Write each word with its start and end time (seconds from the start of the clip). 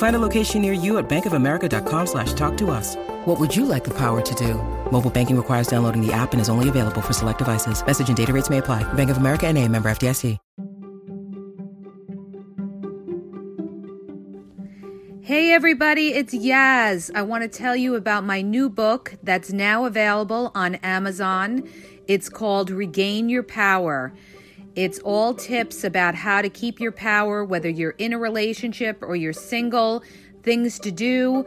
Find 0.00 0.16
a 0.16 0.18
location 0.18 0.62
near 0.62 0.72
you 0.72 0.96
at 0.96 1.10
bankofamerica.com 1.10 2.06
slash 2.06 2.32
talk 2.32 2.56
to 2.56 2.70
us. 2.70 2.96
What 3.26 3.38
would 3.38 3.54
you 3.54 3.66
like 3.66 3.84
the 3.84 3.92
power 3.92 4.22
to 4.22 4.34
do? 4.34 4.54
Mobile 4.90 5.10
banking 5.10 5.36
requires 5.36 5.66
downloading 5.66 6.00
the 6.00 6.10
app 6.10 6.32
and 6.32 6.40
is 6.40 6.48
only 6.48 6.70
available 6.70 7.02
for 7.02 7.12
select 7.12 7.36
devices. 7.36 7.84
Message 7.86 8.08
and 8.08 8.16
data 8.16 8.32
rates 8.32 8.48
may 8.48 8.58
apply. 8.58 8.82
Bank 8.94 9.10
of 9.10 9.18
America 9.18 9.46
and 9.46 9.58
a 9.58 9.68
member 9.68 9.90
FDIC. 9.90 10.38
Hey 15.22 15.52
everybody, 15.52 16.08
it's 16.14 16.34
Yaz. 16.34 17.10
I 17.14 17.20
want 17.22 17.42
to 17.42 17.48
tell 17.48 17.76
you 17.76 17.94
about 17.94 18.24
my 18.24 18.40
new 18.40 18.70
book 18.70 19.16
that's 19.22 19.52
now 19.52 19.84
available 19.84 20.50
on 20.54 20.76
Amazon. 20.76 21.68
It's 22.08 22.30
called 22.30 22.70
Regain 22.70 23.28
Your 23.28 23.42
Power. 23.42 24.14
It's 24.76 24.98
all 25.00 25.34
tips 25.34 25.84
about 25.84 26.14
how 26.14 26.42
to 26.42 26.48
keep 26.48 26.80
your 26.80 26.92
power, 26.92 27.44
whether 27.44 27.68
you're 27.68 27.94
in 27.98 28.12
a 28.12 28.18
relationship 28.18 29.02
or 29.02 29.16
you're 29.16 29.32
single, 29.32 30.02
things 30.42 30.78
to 30.80 30.90
do. 30.90 31.44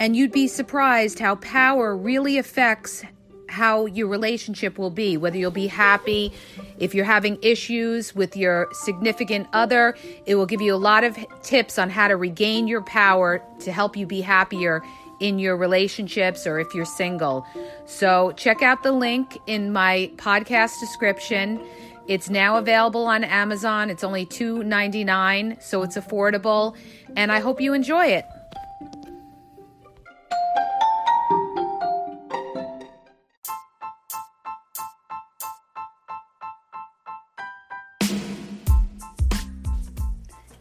And 0.00 0.14
you'd 0.14 0.32
be 0.32 0.46
surprised 0.46 1.18
how 1.18 1.36
power 1.36 1.96
really 1.96 2.38
affects 2.38 3.04
how 3.48 3.86
your 3.86 4.06
relationship 4.06 4.78
will 4.78 4.90
be, 4.90 5.16
whether 5.16 5.38
you'll 5.38 5.50
be 5.50 5.66
happy, 5.66 6.32
if 6.78 6.94
you're 6.94 7.04
having 7.04 7.38
issues 7.42 8.14
with 8.14 8.36
your 8.36 8.68
significant 8.72 9.48
other. 9.52 9.96
It 10.26 10.34
will 10.34 10.46
give 10.46 10.60
you 10.60 10.74
a 10.74 10.76
lot 10.76 11.02
of 11.04 11.16
tips 11.42 11.78
on 11.78 11.90
how 11.90 12.08
to 12.08 12.16
regain 12.16 12.68
your 12.68 12.82
power 12.82 13.42
to 13.60 13.72
help 13.72 13.96
you 13.96 14.06
be 14.06 14.20
happier 14.20 14.82
in 15.20 15.38
your 15.38 15.56
relationships 15.56 16.46
or 16.46 16.60
if 16.60 16.74
you're 16.74 16.84
single. 16.84 17.46
So 17.86 18.32
check 18.36 18.62
out 18.62 18.82
the 18.82 18.92
link 18.92 19.38
in 19.46 19.72
my 19.72 20.10
podcast 20.16 20.78
description. 20.78 21.60
It's 22.08 22.30
now 22.30 22.56
available 22.56 23.04
on 23.04 23.22
Amazon. 23.22 23.90
It's 23.90 24.02
only 24.02 24.24
$2.99, 24.24 25.62
so 25.62 25.82
it's 25.82 25.98
affordable. 25.98 26.74
And 27.14 27.30
I 27.30 27.40
hope 27.40 27.60
you 27.60 27.74
enjoy 27.74 28.06
it. 28.06 28.24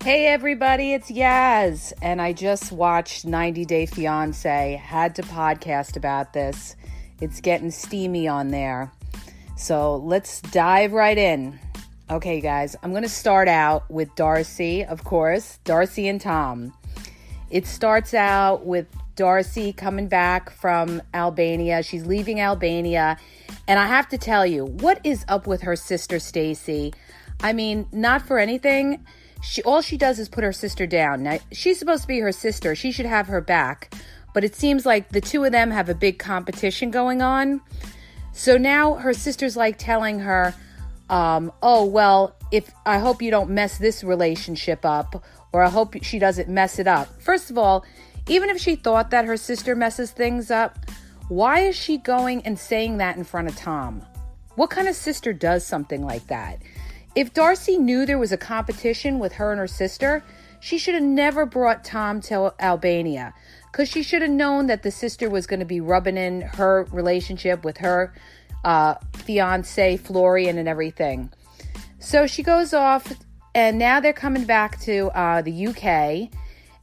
Hey 0.04 0.28
everybody, 0.28 0.94
it's 0.94 1.12
Yaz, 1.12 1.92
and 2.02 2.22
I 2.22 2.32
just 2.32 2.72
watched 2.72 3.26
90 3.26 3.66
Day 3.66 3.86
Fiance. 3.86 4.82
Had 4.82 5.16
to 5.16 5.22
podcast 5.22 5.96
about 5.96 6.34
this. 6.34 6.76
It's 7.20 7.42
getting 7.42 7.72
steamy 7.72 8.28
on 8.28 8.50
there. 8.50 8.92
So 9.58 9.98
let's 9.98 10.42
dive 10.42 10.94
right 10.94 11.18
in. 11.18 11.60
Okay, 12.10 12.40
guys, 12.40 12.76
I'm 12.84 12.92
going 12.92 13.04
to 13.04 13.10
start 13.10 13.48
out 13.48 13.90
with 13.92 14.10
Darcey, 14.16 14.88
of 14.88 15.04
course, 15.04 15.60
Darcey 15.66 16.10
and 16.10 16.22
Tom. 16.22 16.74
It 17.50 17.66
starts 17.66 18.14
out 18.14 18.66
with 18.66 18.88
Darcey 19.16 19.76
coming 19.76 20.08
back 20.08 20.50
from 20.52 21.02
Albania. 21.14 21.84
She's 21.84 22.06
leaving 22.06 22.40
Albania, 22.40 23.18
and 23.68 23.80
I 23.80 23.88
have 23.88 24.08
to 24.10 24.18
tell 24.18 24.46
you, 24.46 24.66
what 24.66 25.02
is 25.04 25.26
up 25.28 25.48
with 25.48 25.64
her 25.64 25.76
sister 25.76 26.20
Stacey? 26.20 26.94
I 27.42 27.52
mean, 27.52 27.88
not 27.92 28.22
for 28.22 28.40
anything 28.40 29.04
she 29.42 29.62
all 29.64 29.82
she 29.82 29.98
does 29.98 30.20
is 30.20 30.30
put 30.30 30.44
her 30.44 30.54
sister 30.54 30.88
down. 30.88 31.24
Now 31.24 31.40
she's 31.52 31.80
supposed 31.80 32.04
to 32.04 32.08
be 32.08 32.20
her 32.20 32.32
sister. 32.32 32.76
She 32.76 32.92
should 32.92 33.06
have 33.06 33.28
her 33.28 33.42
back. 33.42 33.94
But 34.34 34.44
it 34.44 34.56
seems 34.56 34.86
like 34.86 35.10
the 35.10 35.22
two 35.22 35.44
of 35.46 35.52
them 35.52 35.72
have 35.72 35.90
a 35.90 35.96
big 35.96 36.20
competition 36.20 36.92
going 36.92 37.22
on. 37.22 37.62
So 38.38 38.56
now 38.56 38.94
her 38.94 39.14
sister's 39.14 39.58
like 39.58 39.80
telling 39.80 40.20
her, 40.20 40.54
um, 41.10 41.52
"Oh 41.64 41.86
well, 41.86 42.36
if 42.52 42.70
I 42.86 43.00
hope 43.00 43.20
you 43.20 43.32
don't 43.32 43.50
mess 43.50 43.80
this 43.80 44.04
relationship 44.04 44.86
up, 44.86 45.24
or 45.52 45.64
I 45.64 45.70
hope 45.70 45.96
she 46.04 46.20
doesn't 46.20 46.48
mess 46.48 46.78
it 46.78 46.88
up." 46.88 47.20
First 47.20 47.50
of 47.50 47.58
all, 47.58 47.84
even 48.30 48.52
if 48.52 48.60
she 48.60 48.76
thought 48.76 49.10
that 49.10 49.26
her 49.26 49.38
sister 49.38 49.76
messes 49.76 50.12
things 50.12 50.52
up, 50.52 50.78
why 51.30 51.62
is 51.62 51.76
she 51.76 51.98
going 51.98 52.44
and 52.44 52.60
saying 52.60 52.98
that 52.98 53.18
in 53.18 53.24
front 53.24 53.50
of 53.50 53.56
Tom? 53.56 54.06
What 54.54 54.70
kind 54.70 54.88
of 54.88 54.96
sister 54.96 55.34
does 55.34 55.66
something 55.66 56.06
like 56.06 56.28
that? 56.28 56.62
If 57.16 57.34
Darcey 57.34 57.80
knew 57.80 58.06
there 58.06 58.20
was 58.20 58.32
a 58.32 58.38
competition 58.38 59.18
with 59.18 59.34
her 59.34 59.52
and 59.52 59.60
her 59.60 59.68
sister, 59.68 60.24
she 60.60 60.78
should 60.78 60.94
have 60.94 61.02
never 61.02 61.48
brought 61.48 61.84
Tom 61.84 62.22
to 62.22 62.54
Albania 62.60 63.34
because 63.78 63.90
she 63.90 64.02
should 64.02 64.24
have 64.24 64.32
known 64.32 64.66
that 64.66 64.82
the 64.82 64.90
sister 64.90 65.30
was 65.30 65.46
going 65.46 65.60
to 65.60 65.66
be 65.66 65.80
rubbing 65.80 66.18
in 66.18 66.42
her 66.42 66.88
relationship 66.92 67.64
with 67.64 67.78
her 67.78 68.12
uh, 68.64 68.96
fiance, 69.14 69.98
Florian, 69.98 70.58
and 70.58 70.68
everything. 70.68 71.32
So 72.00 72.26
she 72.26 72.42
goes 72.42 72.74
off, 72.74 73.14
and 73.54 73.78
now 73.78 74.00
they're 74.00 74.14
coming 74.14 74.46
back 74.46 74.80
to 74.82 75.10
uh, 75.10 75.44
the 75.44 75.68
UK, 75.68 76.36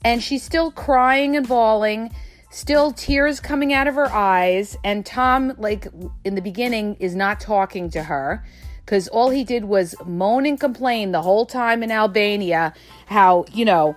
and 0.05 0.23
she's 0.23 0.45
still 0.45 0.71
crying 0.71 1.37
and 1.37 1.49
bawling, 1.49 2.15
still 2.53 2.93
tears 2.93 3.41
coming 3.41 3.73
out 3.73 3.89
of 3.89 3.97
her 3.97 4.13
eyes. 4.13 4.77
And 4.85 5.05
Tom, 5.05 5.53
like 5.59 5.89
in 6.23 6.37
the 6.37 6.43
beginning, 6.43 6.95
is 7.01 7.17
not 7.17 7.41
talking 7.41 7.91
to 7.91 8.05
her 8.05 8.45
because 8.87 9.09
all 9.09 9.31
he 9.31 9.43
did 9.43 9.65
was 9.65 9.97
moan 10.07 10.47
and 10.47 10.61
complain 10.61 11.11
the 11.11 11.23
whole 11.23 11.45
time 11.45 11.83
in 11.83 11.91
Albania 11.91 12.73
how, 13.07 13.47
you 13.53 13.65
know, 13.65 13.97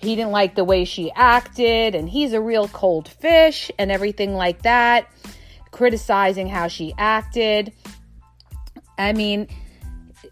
he 0.00 0.14
didn't 0.14 0.30
like 0.30 0.54
the 0.54 0.64
way 0.64 0.84
she 0.84 1.10
acted 1.12 1.94
and 1.94 2.08
he's 2.08 2.32
a 2.32 2.40
real 2.40 2.68
cold 2.68 3.08
fish 3.08 3.70
and 3.78 3.90
everything 3.90 4.34
like 4.34 4.62
that, 4.62 5.10
criticizing 5.70 6.48
how 6.48 6.68
she 6.68 6.94
acted. 6.96 7.72
I 8.96 9.12
mean, 9.12 9.48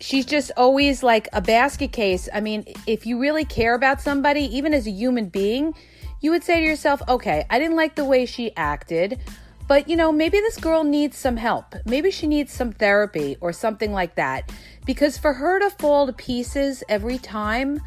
she's 0.00 0.24
just 0.24 0.52
always 0.56 1.02
like 1.02 1.28
a 1.32 1.40
basket 1.40 1.92
case. 1.92 2.28
I 2.32 2.40
mean, 2.40 2.64
if 2.86 3.06
you 3.06 3.20
really 3.20 3.44
care 3.44 3.74
about 3.74 4.00
somebody, 4.00 4.56
even 4.56 4.72
as 4.72 4.86
a 4.86 4.90
human 4.90 5.28
being, 5.28 5.74
you 6.20 6.30
would 6.30 6.44
say 6.44 6.60
to 6.60 6.66
yourself, 6.66 7.02
okay, 7.08 7.44
I 7.50 7.58
didn't 7.58 7.76
like 7.76 7.96
the 7.96 8.04
way 8.04 8.26
she 8.26 8.54
acted. 8.56 9.18
But 9.68 9.88
you 9.88 9.96
know, 9.96 10.12
maybe 10.12 10.38
this 10.38 10.58
girl 10.58 10.84
needs 10.84 11.16
some 11.16 11.36
help. 11.36 11.74
Maybe 11.84 12.10
she 12.10 12.28
needs 12.28 12.52
some 12.52 12.72
therapy 12.72 13.36
or 13.40 13.52
something 13.52 13.92
like 13.92 14.14
that. 14.14 14.52
Because 14.84 15.18
for 15.18 15.32
her 15.32 15.58
to 15.58 15.70
fall 15.70 16.06
to 16.06 16.12
pieces 16.12 16.84
every 16.88 17.18
time, 17.18 17.80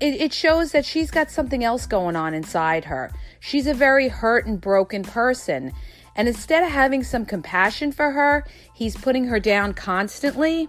it, 0.00 0.20
it, 0.20 0.32
shows 0.32 0.72
that 0.72 0.84
she's 0.84 1.10
got 1.10 1.30
something 1.30 1.64
else 1.64 1.86
going 1.86 2.16
on 2.16 2.34
inside 2.34 2.84
her. 2.86 3.10
She's 3.40 3.66
a 3.66 3.74
very 3.74 4.08
hurt 4.08 4.46
and 4.46 4.60
broken 4.60 5.02
person. 5.02 5.72
And 6.16 6.26
instead 6.26 6.64
of 6.64 6.70
having 6.70 7.04
some 7.04 7.24
compassion 7.24 7.92
for 7.92 8.10
her, 8.10 8.44
he's 8.74 8.96
putting 8.96 9.24
her 9.24 9.38
down 9.38 9.74
constantly. 9.74 10.68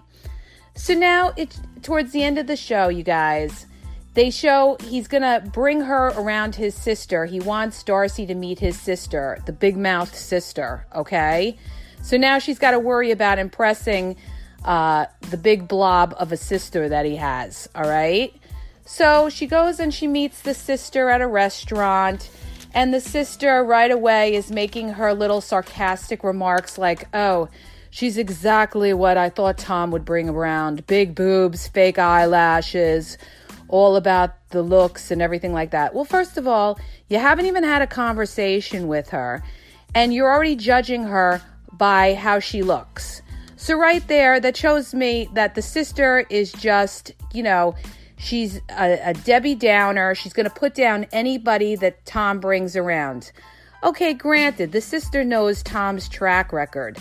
So 0.74 0.94
now 0.94 1.32
it's 1.36 1.60
towards 1.82 2.12
the 2.12 2.22
end 2.22 2.38
of 2.38 2.46
the 2.46 2.56
show, 2.56 2.88
you 2.88 3.02
guys. 3.02 3.66
They 4.14 4.30
show 4.30 4.76
he's 4.80 5.06
going 5.06 5.22
to 5.22 5.48
bring 5.50 5.82
her 5.82 6.08
around 6.08 6.56
his 6.56 6.74
sister. 6.74 7.26
He 7.26 7.38
wants 7.38 7.82
Darcey 7.84 8.26
to 8.26 8.34
meet 8.34 8.58
his 8.58 8.78
sister, 8.78 9.38
the 9.46 9.52
big 9.52 9.76
mouth 9.76 10.14
sister, 10.14 10.86
okay? 10.94 11.56
So 12.02 12.16
now 12.16 12.38
she's 12.38 12.58
got 12.58 12.72
to 12.72 12.78
worry 12.78 13.12
about 13.12 13.38
impressing 13.38 14.16
uh, 14.64 15.06
the 15.30 15.36
big 15.36 15.68
blob 15.68 16.14
of 16.18 16.32
a 16.32 16.36
sister 16.36 16.88
that 16.88 17.06
he 17.06 17.16
has, 17.16 17.68
all 17.74 17.88
right? 17.88 18.34
So 18.84 19.28
she 19.28 19.46
goes 19.46 19.80
and 19.80 19.92
she 19.92 20.06
meets 20.06 20.42
the 20.42 20.54
sister 20.54 21.08
at 21.08 21.20
a 21.20 21.26
restaurant. 21.26 22.30
And 22.72 22.94
the 22.94 23.00
sister 23.00 23.64
right 23.64 23.90
away 23.90 24.34
is 24.34 24.50
making 24.50 24.90
her 24.90 25.12
little 25.12 25.40
sarcastic 25.40 26.22
remarks 26.22 26.78
like, 26.78 27.08
oh, 27.12 27.48
she's 27.90 28.16
exactly 28.16 28.92
what 28.92 29.16
I 29.16 29.28
thought 29.28 29.58
Tom 29.58 29.90
would 29.90 30.04
bring 30.04 30.28
around 30.28 30.86
big 30.86 31.14
boobs, 31.14 31.66
fake 31.66 31.98
eyelashes, 31.98 33.18
all 33.68 33.96
about 33.96 34.34
the 34.50 34.62
looks 34.62 35.10
and 35.10 35.20
everything 35.20 35.52
like 35.52 35.70
that. 35.70 35.94
Well, 35.94 36.04
first 36.04 36.36
of 36.36 36.46
all, 36.46 36.78
you 37.08 37.18
haven't 37.18 37.46
even 37.46 37.64
had 37.64 37.82
a 37.82 37.86
conversation 37.86 38.88
with 38.88 39.10
her, 39.10 39.42
and 39.94 40.14
you're 40.14 40.32
already 40.32 40.56
judging 40.56 41.04
her 41.04 41.42
by 41.72 42.14
how 42.14 42.38
she 42.38 42.62
looks. 42.62 43.22
So, 43.56 43.76
right 43.76 44.06
there, 44.08 44.40
that 44.40 44.56
shows 44.56 44.94
me 44.94 45.28
that 45.34 45.54
the 45.54 45.62
sister 45.62 46.26
is 46.30 46.52
just, 46.52 47.12
you 47.32 47.42
know, 47.42 47.74
she's 48.20 48.60
a, 48.68 49.00
a 49.06 49.14
Debbie 49.14 49.54
Downer. 49.54 50.14
She's 50.14 50.32
going 50.32 50.48
to 50.48 50.54
put 50.54 50.74
down 50.74 51.06
anybody 51.12 51.74
that 51.76 52.04
Tom 52.04 52.38
brings 52.38 52.76
around. 52.76 53.32
Okay, 53.82 54.12
granted, 54.12 54.72
the 54.72 54.80
sister 54.80 55.24
knows 55.24 55.62
Tom's 55.62 56.08
track 56.08 56.52
record. 56.52 56.98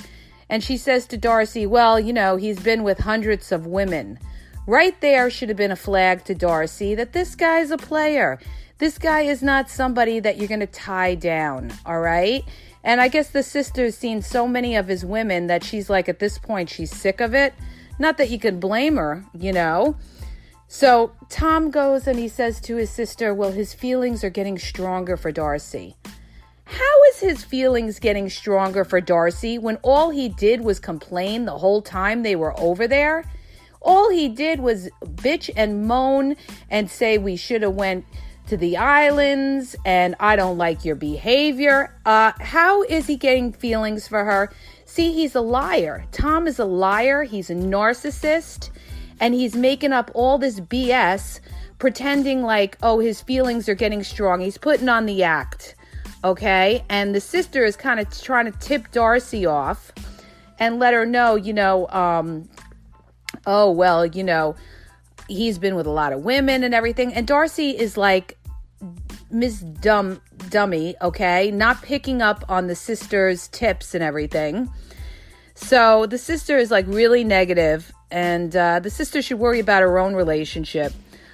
And 0.49 0.63
she 0.63 0.77
says 0.77 1.05
to 1.07 1.17
Darcey, 1.17 1.67
Well, 1.67 1.99
you 1.99 2.13
know, 2.13 2.37
he's 2.37 2.59
been 2.59 2.83
with 2.83 2.99
hundreds 2.99 3.51
of 3.51 3.67
women. 3.67 4.17
Right 4.65 4.99
there 5.01 5.29
should 5.29 5.49
have 5.49 5.57
been 5.57 5.71
a 5.71 5.75
flag 5.75 6.23
to 6.25 6.35
Darcey 6.35 6.95
that 6.95 7.13
this 7.13 7.35
guy's 7.35 7.71
a 7.71 7.77
player. 7.77 8.39
This 8.77 8.97
guy 8.97 9.21
is 9.21 9.43
not 9.43 9.69
somebody 9.69 10.19
that 10.21 10.37
you're 10.37 10.47
going 10.47 10.61
to 10.61 10.67
tie 10.67 11.15
down, 11.15 11.73
all 11.85 11.99
right? 11.99 12.45
And 12.83 13.01
I 13.01 13.09
guess 13.09 13.29
the 13.29 13.43
sister's 13.43 13.97
seen 13.97 14.21
so 14.21 14.47
many 14.47 14.75
of 14.75 14.87
his 14.87 15.03
women 15.03 15.47
that 15.47 15.63
she's 15.63 15.89
like, 15.89 16.07
at 16.07 16.19
this 16.19 16.37
point, 16.37 16.69
she's 16.69 16.95
sick 16.95 17.19
of 17.19 17.33
it. 17.33 17.53
Not 17.99 18.17
that 18.17 18.29
you 18.29 18.39
can 18.39 18.59
blame 18.59 18.95
her, 18.95 19.25
you 19.37 19.51
know. 19.51 19.97
So 20.71 21.13
Tom 21.29 21.71
goes 21.71 22.05
and 22.05 22.19
he 22.19 22.27
says 22.27 22.61
to 22.61 22.75
his 22.75 22.91
sister, 22.91 23.33
Well, 23.33 23.51
his 23.51 23.73
feelings 23.73 24.23
are 24.23 24.29
getting 24.29 24.59
stronger 24.59 25.17
for 25.17 25.33
Darcey. 25.33 25.95
How 26.63 27.03
is 27.09 27.19
his 27.19 27.43
feelings 27.43 27.97
getting 27.97 28.29
stronger 28.29 28.85
for 28.85 29.01
Darcey 29.01 29.59
when 29.59 29.77
all 29.77 30.11
he 30.11 30.29
did 30.29 30.61
was 30.61 30.79
complain 30.79 31.45
the 31.45 31.57
whole 31.57 31.81
time 31.81 32.21
they 32.21 32.35
were 32.35 32.57
over 32.59 32.87
there? 32.87 33.25
All 33.81 34.11
he 34.11 34.29
did 34.29 34.59
was 34.59 34.91
bitch 35.03 35.49
and 35.55 35.87
moan 35.87 36.35
and 36.69 36.87
say 36.87 37.17
we 37.17 37.35
should 37.35 37.63
have 37.63 37.73
went 37.73 38.05
to 38.45 38.55
the 38.55 38.77
islands 38.77 39.75
and 39.85 40.13
I 40.19 40.35
don't 40.35 40.59
like 40.59 40.85
your 40.85 40.95
behavior. 40.95 41.95
Uh, 42.05 42.33
how 42.39 42.83
is 42.83 43.07
he 43.07 43.15
getting 43.15 43.53
feelings 43.53 44.07
for 44.07 44.23
her? 44.23 44.53
See, 44.85 45.13
he's 45.13 45.33
a 45.33 45.41
liar. 45.41 46.05
Tom 46.11 46.45
is 46.45 46.59
a 46.59 46.65
liar. 46.65 47.23
He's 47.23 47.49
a 47.49 47.55
narcissist 47.55 48.69
and 49.19 49.33
he's 49.33 49.55
making 49.55 49.93
up 49.93 50.11
all 50.13 50.37
this 50.37 50.59
BS 50.59 51.39
pretending 51.77 52.43
like, 52.43 52.77
oh, 52.83 52.99
his 52.99 53.21
feelings 53.21 53.69
are 53.69 53.75
getting 53.75 54.03
strong. 54.03 54.41
He's 54.41 54.57
putting 54.57 54.89
on 54.89 55.05
the 55.05 55.23
act. 55.23 55.75
Okay. 56.23 56.83
And 56.89 57.15
the 57.15 57.21
sister 57.21 57.63
is 57.63 57.75
kind 57.75 57.99
of 57.99 58.21
trying 58.21 58.51
to 58.51 58.57
tip 58.59 58.91
Darcey 58.91 59.49
off 59.49 59.91
and 60.59 60.77
let 60.77 60.93
her 60.93 61.05
know, 61.05 61.35
you 61.35 61.53
know, 61.53 61.87
um, 61.87 62.49
oh, 63.45 63.71
well, 63.71 64.05
you 64.05 64.23
know, 64.23 64.55
he's 65.29 65.57
been 65.57 65.75
with 65.75 65.87
a 65.87 65.91
lot 65.91 66.11
of 66.11 66.23
women 66.23 66.63
and 66.63 66.73
everything. 66.73 67.13
And 67.13 67.27
Darcey 67.27 67.73
is 67.73 67.95
like, 67.95 68.37
Miss 69.31 69.59
Dumb 69.59 70.21
Dummy, 70.49 70.95
okay, 71.01 71.51
not 71.51 71.81
picking 71.83 72.21
up 72.21 72.43
on 72.49 72.67
the 72.67 72.75
sister's 72.75 73.47
tips 73.49 73.93
and 73.93 74.03
everything. 74.03 74.69
So 75.53 76.05
the 76.05 76.17
sister 76.17 76.57
is 76.57 76.71
like 76.71 76.85
really 76.87 77.23
negative, 77.23 77.91
and 78.11 78.55
uh, 78.55 78.79
the 78.79 78.89
sister 78.89 79.21
should 79.21 79.39
worry 79.39 79.59
about 79.59 79.81
her 79.81 79.99
own 79.99 80.15
relationship. 80.15 80.93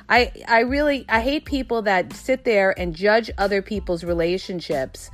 I 0.10 0.31
I 0.48 0.60
really 0.62 1.06
I 1.10 1.22
hate 1.22 1.45
people 1.45 1.81
that 1.83 2.13
sit 2.13 2.44
there 2.44 2.77
and 2.80 2.95
judge 2.95 3.31
other 3.38 3.62
people's 3.62 4.04
relationships 4.04 5.10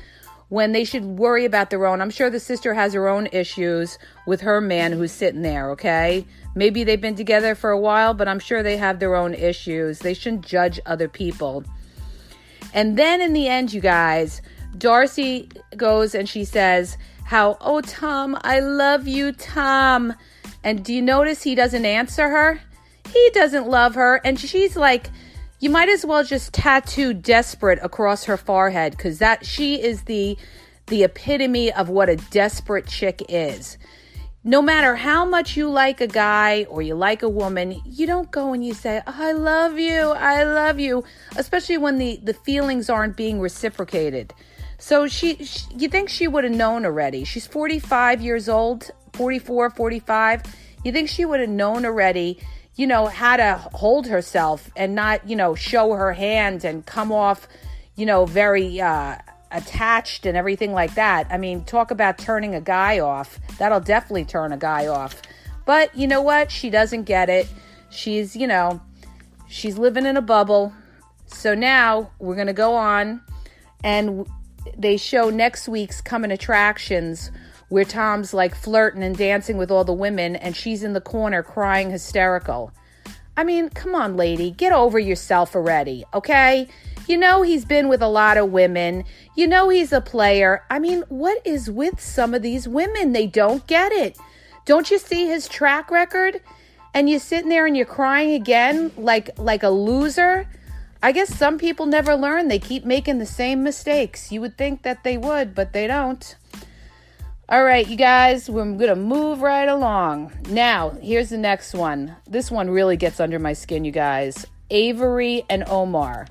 when 0.50 0.74
they 0.74 0.84
should 0.84 1.06
worry 1.06 1.46
about 1.46 1.69
their 1.69 1.86
own. 1.86 2.02
I'm 2.02 2.10
sure 2.10 2.30
the 2.30 2.40
sister 2.40 2.74
has 2.74 2.94
her 2.94 3.08
own 3.08 3.30
issues 3.31 3.98
with 4.28 4.42
her 4.42 4.60
man 4.60 4.92
who's 4.92 5.13
sitting 5.13 5.44
there, 5.44 5.72
okay? 5.72 6.25
Maybe 6.56 6.84
they've 6.84 7.00
been 7.00 7.16
together 7.16 7.56
for 7.56 7.69
a 7.69 7.80
while, 7.80 8.13
but 8.13 8.28
I'm 8.28 8.40
sure 8.40 8.62
they 8.62 8.75
have 8.75 9.00
their 9.00 9.16
own 9.16 9.34
issues. 9.34 10.00
They 10.00 10.13
shouldn't 10.13 10.46
judge 10.46 10.78
other 10.86 11.08
people. 11.08 11.63
And 12.74 12.98
then 12.98 13.22
in 13.22 13.31
the 13.31 13.48
end, 13.48 13.72
you 13.72 13.80
guys, 13.80 14.42
Darcey 14.78 15.58
goes 15.78 16.13
and 16.13 16.28
she 16.28 16.44
says, 16.44 16.98
How, 17.24 17.58
oh, 17.62 17.80
Tom, 17.80 18.38
I 18.42 18.60
love 18.60 19.08
you, 19.08 19.31
Tom. 19.31 20.13
And 20.63 20.84
do 20.84 20.94
you 20.94 21.02
notice 21.02 21.44
he 21.44 21.56
doesn't 21.56 21.86
answer 21.86 22.30
her? 22.30 22.62
He 23.12 23.30
doesn't 23.34 23.68
love 23.68 23.96
her. 23.96 24.22
And 24.24 24.40
she's 24.40 24.75
like, 24.75 25.10
you 25.60 25.69
might 25.69 25.90
as 25.90 26.06
well 26.06 26.24
just 26.24 26.54
tattoo 26.54 27.13
desperate 27.13 27.80
across 27.81 28.25
her 28.25 28.38
forehead 28.38 28.96
because 28.98 29.19
that 29.19 29.46
she 29.46 29.81
is 29.81 30.04
the 30.04 30.38
the 30.88 31.04
epitome 31.04 31.72
of 31.72 31.88
what 31.88 32.10
a 32.10 32.18
desperate 32.18 32.86
chick 32.86 33.24
is 33.30 33.78
no 34.44 34.62
matter 34.62 34.96
how 34.96 35.24
much 35.24 35.56
you 35.56 35.69
like 35.69 36.02
a 36.02 36.08
guy 36.08 36.66
or 36.69 36.81
you 36.81 36.96
like 36.96 37.22
a 37.22 37.30
woman, 37.30 37.80
you 37.86 38.08
don't 38.08 38.31
go 38.31 38.54
and 38.54 38.66
you 38.66 38.74
say, 38.74 39.02
I 39.06 39.34
love 39.34 39.78
you, 39.78 40.12
I 40.12 40.44
love 40.44 40.80
you, 40.80 41.04
especially 41.36 41.78
when 41.78 42.00
the, 42.00 42.19
the 42.24 42.34
feelings 42.34 42.90
aren't 42.90 43.16
being 43.16 43.40
reciprocated. 43.40 44.34
So 44.80 45.08
she, 45.08 45.44
she 45.44 45.68
you 45.78 45.88
think 45.88 46.10
she 46.10 46.28
would 46.28 46.44
have 46.44 46.54
known 46.54 46.86
already. 46.86 47.24
She's 47.24 47.46
45 47.46 48.22
years 48.22 48.50
old, 48.50 48.90
44, 49.13 49.69
45. 49.72 50.44
You 50.84 50.92
think 50.92 51.10
she 51.10 51.25
would 51.25 51.40
have 51.40 51.50
known 51.50 51.86
already, 51.86 52.40
you 52.75 52.88
know, 52.88 53.08
how 53.08 53.38
to 53.38 53.58
hold 53.74 54.08
herself 54.08 54.69
and 54.75 54.96
not, 54.96 55.28
you 55.30 55.36
know, 55.36 55.56
show 55.56 55.94
her 55.94 56.13
hand 56.13 56.63
and 56.63 56.86
come 56.86 57.12
off, 57.12 57.48
you 57.96 58.06
know, 58.06 58.25
very 58.25 58.81
uh 58.81 59.18
attached 59.52 60.25
and 60.25 60.38
everything 60.38 60.72
like 60.72 60.96
that. 60.96 61.28
I 61.30 61.38
mean, 61.38 61.63
talk 61.66 61.92
about 61.92 62.18
turning 62.18 62.56
a 62.56 62.62
guy 62.62 63.00
off. 63.00 63.40
That'll 63.60 63.80
definitely 63.80 64.25
turn 64.25 64.54
a 64.54 64.58
guy 64.58 64.88
off. 64.88 65.22
But 65.66 65.96
you 65.96 66.08
know 66.08 66.22
what? 66.22 66.52
She 66.52 66.69
doesn't 66.69 67.04
get 67.04 67.30
it. 67.30 67.48
She's, 67.90 68.36
you 68.36 68.48
know, 68.48 68.81
she's 69.48 69.78
living 69.78 70.06
in 70.06 70.18
a 70.18 70.22
bubble. 70.22 70.74
So 71.28 71.54
now 71.54 72.12
we're 72.19 72.36
going 72.36 72.48
to 72.48 72.54
go 72.54 72.75
on 72.75 73.22
and 73.84 74.28
they 74.78 74.98
show 74.98 75.30
next 75.30 75.68
week's 75.68 76.02
coming 76.02 76.31
attractions 76.31 77.31
where 77.72 77.86
Tom's 77.86 78.34
like 78.34 78.54
flirting 78.54 79.02
and 79.02 79.18
dancing 79.18 79.56
with 79.56 79.72
all 79.72 79.86
the 79.86 79.94
women 79.94 80.36
and 80.36 80.58
she's 80.58 80.84
in 80.84 80.92
the 80.92 81.00
corner 81.00 81.42
crying 81.42 81.90
hysterical. 81.90 82.74
I 83.38 83.46
mean, 83.46 83.70
come 83.70 83.96
on, 83.96 84.18
lady, 84.18 84.52
get 84.52 84.74
over 84.74 85.00
yourself 85.00 85.56
already, 85.56 86.04
okay? 86.14 86.68
You 87.08 87.18
know, 87.18 87.44
he's 87.44 87.63
been 87.63 87.88
with 87.88 88.01
a 88.01 88.10
lot 88.10 88.36
of 88.36 88.51
women. 88.51 89.06
You 89.38 89.48
know, 89.48 89.70
he's 89.70 89.94
a 89.94 90.01
player. 90.01 90.66
I 90.70 90.80
mean, 90.80 91.06
what 91.08 91.42
is 91.46 91.72
with 91.72 92.01
some 92.01 92.34
of 92.34 92.42
these 92.42 92.68
women? 92.68 93.13
They 93.13 93.25
don't 93.25 93.66
get 93.68 93.94
it. 93.94 94.18
Don't 94.66 94.92
you 94.92 95.00
see 95.00 95.28
his 95.28 95.48
track 95.48 95.90
record? 95.90 96.42
And 96.94 97.10
you're 97.10 97.22
sitting 97.22 97.48
there 97.48 97.66
and 97.66 97.78
you're 97.78 97.86
crying 97.86 98.34
again 98.34 98.92
like 98.98 99.30
like 99.40 99.63
a 99.63 99.70
loser. 99.70 100.46
I 101.01 101.13
guess 101.13 101.34
some 101.34 101.58
people 101.58 101.86
never 101.86 102.16
learn. 102.16 102.50
They 102.50 102.60
keep 102.60 102.84
making 102.84 103.20
the 103.20 103.25
same 103.25 103.63
mistakes. 103.63 104.30
You 104.30 104.42
would 104.42 104.58
think 104.58 104.82
that 104.82 105.06
they 105.06 105.18
would, 105.18 105.56
but 105.56 105.72
they 105.72 105.88
don't. 105.88 106.36
All 107.51 107.65
right, 107.65 107.86
you 107.86 107.98
guys, 107.98 108.50
we're 108.50 108.63
going 108.63 108.88
to 108.88 108.96
move 108.96 109.41
right 109.41 109.67
along. 109.67 110.31
Now, 110.48 110.91
here's 111.01 111.31
the 111.31 111.38
next 111.38 111.74
one. 111.74 112.15
This 112.25 112.50
one 112.50 112.70
really 112.70 112.96
gets 112.96 113.20
under 113.20 113.39
my 113.39 113.51
skin, 113.51 113.84
you 113.84 113.91
guys. 113.91 114.48
Avery 114.70 115.43
and 115.50 115.65
Omar. 115.67 116.29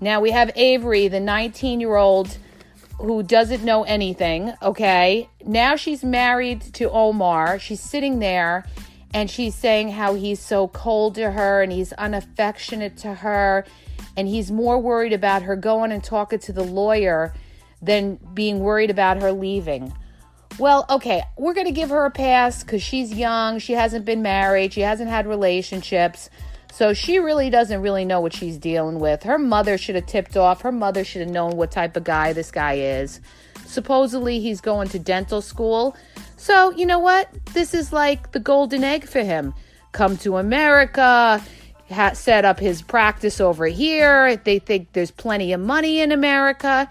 Now 0.00 0.20
we 0.20 0.32
have 0.32 0.50
Avery, 0.56 1.06
the 1.06 1.20
19 1.20 1.78
year 1.78 1.94
old 1.94 2.36
who 2.98 3.22
doesn't 3.22 3.62
know 3.62 3.84
anything, 3.84 4.54
okay? 4.60 5.30
Now 5.46 5.76
she's 5.76 6.02
married 6.02 6.62
to 6.74 6.90
Omar. 6.90 7.60
She's 7.60 7.80
sitting 7.80 8.18
there 8.18 8.66
and 9.14 9.30
she's 9.30 9.54
saying 9.54 9.92
how 9.92 10.14
he's 10.14 10.40
so 10.40 10.66
cold 10.66 11.14
to 11.14 11.30
her 11.30 11.62
and 11.62 11.70
he's 11.70 11.92
unaffectionate 11.92 12.96
to 12.96 13.14
her 13.14 13.64
and 14.16 14.26
he's 14.26 14.50
more 14.50 14.80
worried 14.80 15.12
about 15.12 15.42
her 15.42 15.54
going 15.54 15.92
and 15.92 16.02
talking 16.02 16.40
to 16.40 16.52
the 16.52 16.64
lawyer 16.64 17.34
than 17.80 18.18
being 18.34 18.58
worried 18.58 18.90
about 18.90 19.22
her 19.22 19.30
leaving. 19.30 19.92
Well, 20.58 20.86
okay, 20.90 21.22
we're 21.36 21.54
going 21.54 21.66
to 21.66 21.72
give 21.72 21.90
her 21.90 22.04
a 22.04 22.10
pass 22.10 22.64
because 22.64 22.82
she's 22.82 23.14
young. 23.14 23.60
She 23.60 23.74
hasn't 23.74 24.04
been 24.04 24.22
married. 24.22 24.72
She 24.72 24.80
hasn't 24.80 25.08
had 25.08 25.26
relationships. 25.26 26.30
So 26.72 26.92
she 26.92 27.20
really 27.20 27.48
doesn't 27.48 27.80
really 27.80 28.04
know 28.04 28.20
what 28.20 28.32
she's 28.34 28.58
dealing 28.58 28.98
with. 28.98 29.22
Her 29.22 29.38
mother 29.38 29.78
should 29.78 29.94
have 29.94 30.06
tipped 30.06 30.36
off. 30.36 30.62
Her 30.62 30.72
mother 30.72 31.04
should 31.04 31.22
have 31.22 31.30
known 31.30 31.56
what 31.56 31.70
type 31.70 31.96
of 31.96 32.02
guy 32.02 32.32
this 32.32 32.50
guy 32.50 32.74
is. 32.74 33.20
Supposedly 33.66 34.40
he's 34.40 34.60
going 34.60 34.88
to 34.88 34.98
dental 34.98 35.42
school. 35.42 35.96
So, 36.36 36.70
you 36.72 36.86
know 36.86 36.98
what? 36.98 37.28
This 37.52 37.72
is 37.72 37.92
like 37.92 38.32
the 38.32 38.40
golden 38.40 38.82
egg 38.82 39.06
for 39.06 39.22
him. 39.22 39.54
Come 39.92 40.16
to 40.18 40.38
America, 40.38 41.42
ha- 41.90 42.12
set 42.14 42.44
up 42.44 42.58
his 42.58 42.82
practice 42.82 43.40
over 43.40 43.66
here. 43.66 44.36
They 44.36 44.58
think 44.58 44.92
there's 44.92 45.10
plenty 45.10 45.52
of 45.52 45.60
money 45.60 46.00
in 46.00 46.12
America. 46.12 46.88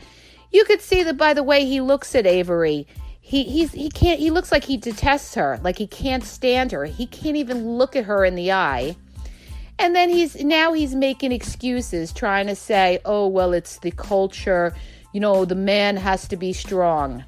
You 0.51 0.63
could 0.65 0.81
see 0.81 1.03
that 1.03 1.17
by 1.17 1.33
the 1.33 1.43
way 1.43 1.65
he 1.65 1.81
looks 1.81 2.15
at 2.15 2.25
Avery. 2.25 2.87
He 3.27 3.43
he's 3.43 3.73
he 3.73 3.89
can't 3.89 4.21
he 4.21 4.31
looks 4.31 4.53
like 4.53 4.63
he 4.63 4.77
detests 4.77 5.35
her, 5.35 5.59
like 5.61 5.77
he 5.77 5.85
can't 5.85 6.23
stand 6.23 6.71
her. 6.71 6.85
He 6.85 7.05
can't 7.05 7.35
even 7.35 7.67
look 7.77 7.97
at 7.97 8.05
her 8.05 8.23
in 8.23 8.35
the 8.35 8.53
eye 8.53 8.95
And 9.79 9.95
then 9.95 10.09
he's 10.09 10.41
now 10.43 10.73
he's 10.73 10.95
making 10.95 11.33
excuses, 11.33 12.13
trying 12.13 12.47
to 12.47 12.55
say, 12.55 12.99
oh, 13.05 13.27
well, 13.27 13.53
it's 13.53 13.79
the 13.79 13.91
culture. 13.91 14.73
You 15.13 15.19
know, 15.19 15.45
the 15.45 15.55
man 15.55 15.97
has 15.97 16.27
to 16.29 16.37
be 16.37 16.53
strong. 16.53 17.25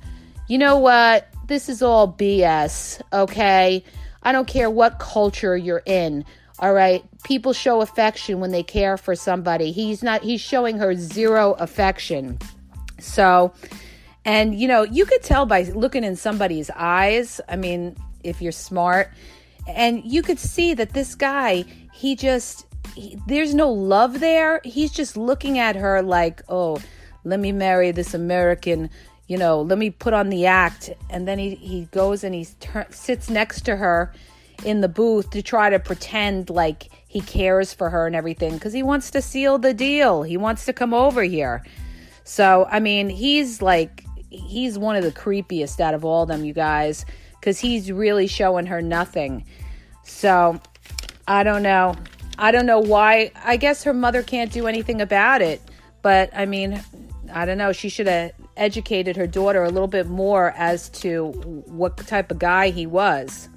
You 0.47 0.57
know 0.59 0.77
what? 0.79 1.27
This 1.47 1.69
is 1.69 1.81
all 1.81 2.13
BS, 2.13 3.01
okay? 3.13 3.83
I 4.23 4.31
don't 4.31 4.47
care 4.47 4.69
what 4.69 4.99
culture 4.99 5.57
you're 5.57 5.83
in. 5.85 6.25
All 6.59 6.73
right. 6.73 7.03
People 7.25 7.53
show 7.53 7.81
affection 7.81 8.39
when 8.39 8.51
they 8.51 8.63
care 8.63 8.97
for 8.97 9.15
somebody. 9.15 9.71
He's 9.73 10.03
not, 10.03 10.23
he's 10.23 10.41
showing 10.41 10.77
her 10.79 10.95
zero 10.95 11.53
affection. 11.53 12.39
So, 12.99 13.53
and 14.29 14.53
you 14.59 14.67
know, 14.67 14.83
you 14.83 15.07
could 15.07 15.23
tell 15.23 15.47
by 15.47 15.63
looking 15.63 16.03
in 16.03 16.15
somebody's 16.15 16.69
eyes. 16.75 17.41
I 17.49 17.55
mean, 17.55 17.95
if 18.23 18.43
you're 18.43 18.51
smart, 18.51 19.11
and 19.67 20.03
you 20.05 20.21
could 20.21 20.37
see 20.37 20.75
that 20.75 20.93
this 20.93 21.15
guy, 21.15 21.65
he 21.93 22.15
just, 22.15 22.67
he, 22.93 23.19
there's 23.25 23.55
no 23.55 23.71
love 23.71 24.19
there. 24.19 24.61
He's 24.63 24.91
just 24.91 25.17
looking 25.17 25.57
at 25.57 25.75
her 25.75 26.03
like, 26.03 26.43
oh, 26.47 26.79
let 27.23 27.39
me 27.39 27.51
marry 27.51 27.89
this 27.89 28.13
American, 28.13 28.91
you 29.27 29.37
know, 29.37 29.61
let 29.61 29.79
me 29.79 29.89
put 29.89 30.13
on 30.13 30.29
the 30.29 30.45
act. 30.45 30.91
And 31.09 31.27
then 31.27 31.39
he, 31.39 31.55
he 31.55 31.85
goes 31.85 32.23
and 32.23 32.35
he 32.35 32.47
tur- 32.59 32.87
sits 32.91 33.31
next 33.31 33.61
to 33.61 33.77
her 33.77 34.13
in 34.63 34.81
the 34.81 34.89
booth 34.89 35.31
to 35.31 35.41
try 35.41 35.71
to 35.71 35.79
pretend 35.79 36.51
like 36.51 36.89
he 37.07 37.21
cares 37.21 37.73
for 37.73 37.89
her 37.89 38.05
and 38.05 38.15
everything 38.15 38.53
because 38.53 38.73
he 38.73 38.83
wants 38.83 39.09
to 39.09 39.23
seal 39.23 39.57
the 39.57 39.73
deal. 39.73 40.21
He 40.21 40.37
wants 40.37 40.65
to 40.65 40.73
come 40.73 40.93
over 40.93 41.23
here. 41.23 41.63
So, 42.25 42.67
I 42.69 42.79
mean, 42.79 43.09
he's 43.09 43.59
like, 43.59 44.03
he's 44.29 44.77
one 44.77 44.95
of 44.95 45.03
the 45.03 45.11
creepiest 45.11 45.79
out 45.79 45.93
of 45.93 46.05
all 46.05 46.25
them, 46.25 46.43
you 46.43 46.53
guys, 46.53 47.05
because 47.39 47.59
he's 47.59 47.91
really 47.91 48.27
showing 48.27 48.65
her 48.67 48.81
nothing. 48.81 49.45
So, 50.03 50.59
I 51.27 51.43
don't 51.43 51.63
know. 51.63 51.95
I 52.37 52.51
don't 52.51 52.65
know 52.65 52.79
why. 52.79 53.31
I 53.43 53.57
guess 53.57 53.83
her 53.83 53.93
mother 53.93 54.23
can't 54.23 54.51
do 54.51 54.67
anything 54.67 55.01
about 55.01 55.41
it. 55.41 55.61
But, 56.01 56.29
I 56.33 56.45
mean, 56.45 56.81
I 57.33 57.45
don't 57.45 57.57
know. 57.57 57.71
She 57.71 57.89
should 57.89 58.07
have 58.07 58.31
educated 58.57 59.15
her 59.15 59.27
daughter 59.27 59.63
a 59.63 59.69
little 59.69 59.87
bit 59.87 60.07
more 60.07 60.53
as 60.57 60.89
to 60.89 61.27
what 61.67 61.97
type 61.97 62.31
of 62.31 62.39
guy 62.39 62.69
he 62.69 62.85
was. 62.85 63.49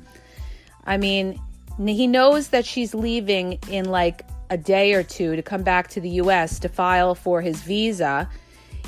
I 0.84 0.96
mean, 0.96 1.40
he 1.78 2.06
knows 2.06 2.48
that 2.48 2.64
she's 2.64 2.94
leaving 2.94 3.58
in 3.68 3.86
like 3.86 4.24
a 4.50 4.56
day 4.56 4.92
or 4.92 5.02
two 5.02 5.36
to 5.36 5.42
come 5.42 5.62
back 5.62 5.88
to 5.88 6.00
the 6.00 6.10
US 6.10 6.58
to 6.60 6.68
file 6.68 7.14
for 7.14 7.40
his 7.40 7.62
visa. 7.62 8.28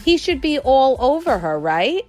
He 0.05 0.19
should 0.19 0.41
be 0.41 0.59
all 0.59 0.97
over 1.01 1.39
her, 1.39 1.59
right? 1.59 2.07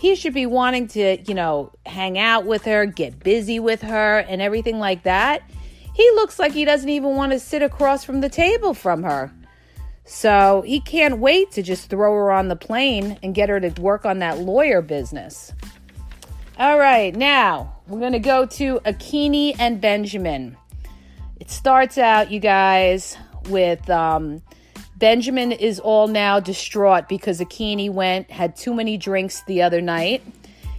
He 0.00 0.14
should 0.14 0.34
be 0.34 0.46
wanting 0.46 0.88
to, 0.88 1.18
you 1.22 1.34
know, 1.34 1.72
hang 1.86 2.18
out 2.18 2.46
with 2.46 2.64
her, 2.64 2.86
get 2.86 3.20
busy 3.20 3.60
with 3.60 3.82
her, 3.82 4.18
and 4.18 4.40
everything 4.40 4.78
like 4.78 5.02
that. 5.04 5.42
He 5.94 6.10
looks 6.12 6.38
like 6.38 6.52
he 6.52 6.64
doesn't 6.64 6.88
even 6.88 7.16
want 7.16 7.32
to 7.32 7.38
sit 7.38 7.62
across 7.62 8.04
from 8.04 8.20
the 8.20 8.28
table 8.28 8.74
from 8.74 9.02
her. 9.02 9.30
So 10.04 10.62
he 10.66 10.80
can't 10.80 11.18
wait 11.18 11.52
to 11.52 11.62
just 11.62 11.88
throw 11.88 12.12
her 12.14 12.32
on 12.32 12.48
the 12.48 12.56
plane 12.56 13.18
and 13.22 13.34
get 13.34 13.48
her 13.48 13.60
to 13.60 13.80
work 13.80 14.04
on 14.04 14.18
that 14.18 14.38
lawyer 14.38 14.82
business. 14.82 15.52
All 16.58 16.78
right, 16.78 17.14
now 17.14 17.76
we're 17.88 18.00
going 18.00 18.12
to 18.12 18.18
go 18.18 18.46
to 18.46 18.80
Akinyi 18.80 19.56
and 19.58 19.80
Benjamin. 19.80 20.56
It 21.40 21.50
starts 21.50 21.98
out, 21.98 22.30
you 22.30 22.40
guys, 22.40 23.16
with 23.48 23.88
um, 23.90 24.42
Benjamin 25.04 25.52
is 25.52 25.80
all 25.80 26.08
now 26.08 26.40
distraught 26.40 27.10
because 27.10 27.38
Akinyi 27.38 27.90
went, 27.90 28.30
had 28.30 28.56
too 28.56 28.72
many 28.72 28.96
drinks 28.96 29.42
the 29.42 29.60
other 29.60 29.82
night, 29.82 30.22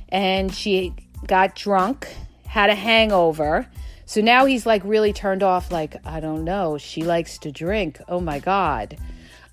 and 0.09 0.51
she 0.51 0.95
got 1.27 1.53
drunk, 1.53 2.07
had 2.47 2.71
a 2.71 2.73
hangover. 2.73 3.67
So 4.07 4.21
now 4.21 4.45
he's 4.45 4.65
like 4.65 4.83
really 4.83 5.13
turned 5.13 5.43
off, 5.43 5.71
like, 5.71 5.97
I 6.07 6.21
don't 6.21 6.43
know, 6.43 6.79
she 6.79 7.03
likes 7.03 7.37
to 7.37 7.51
drink. 7.51 8.01
Oh 8.07 8.19
my 8.19 8.39
God. 8.39 8.97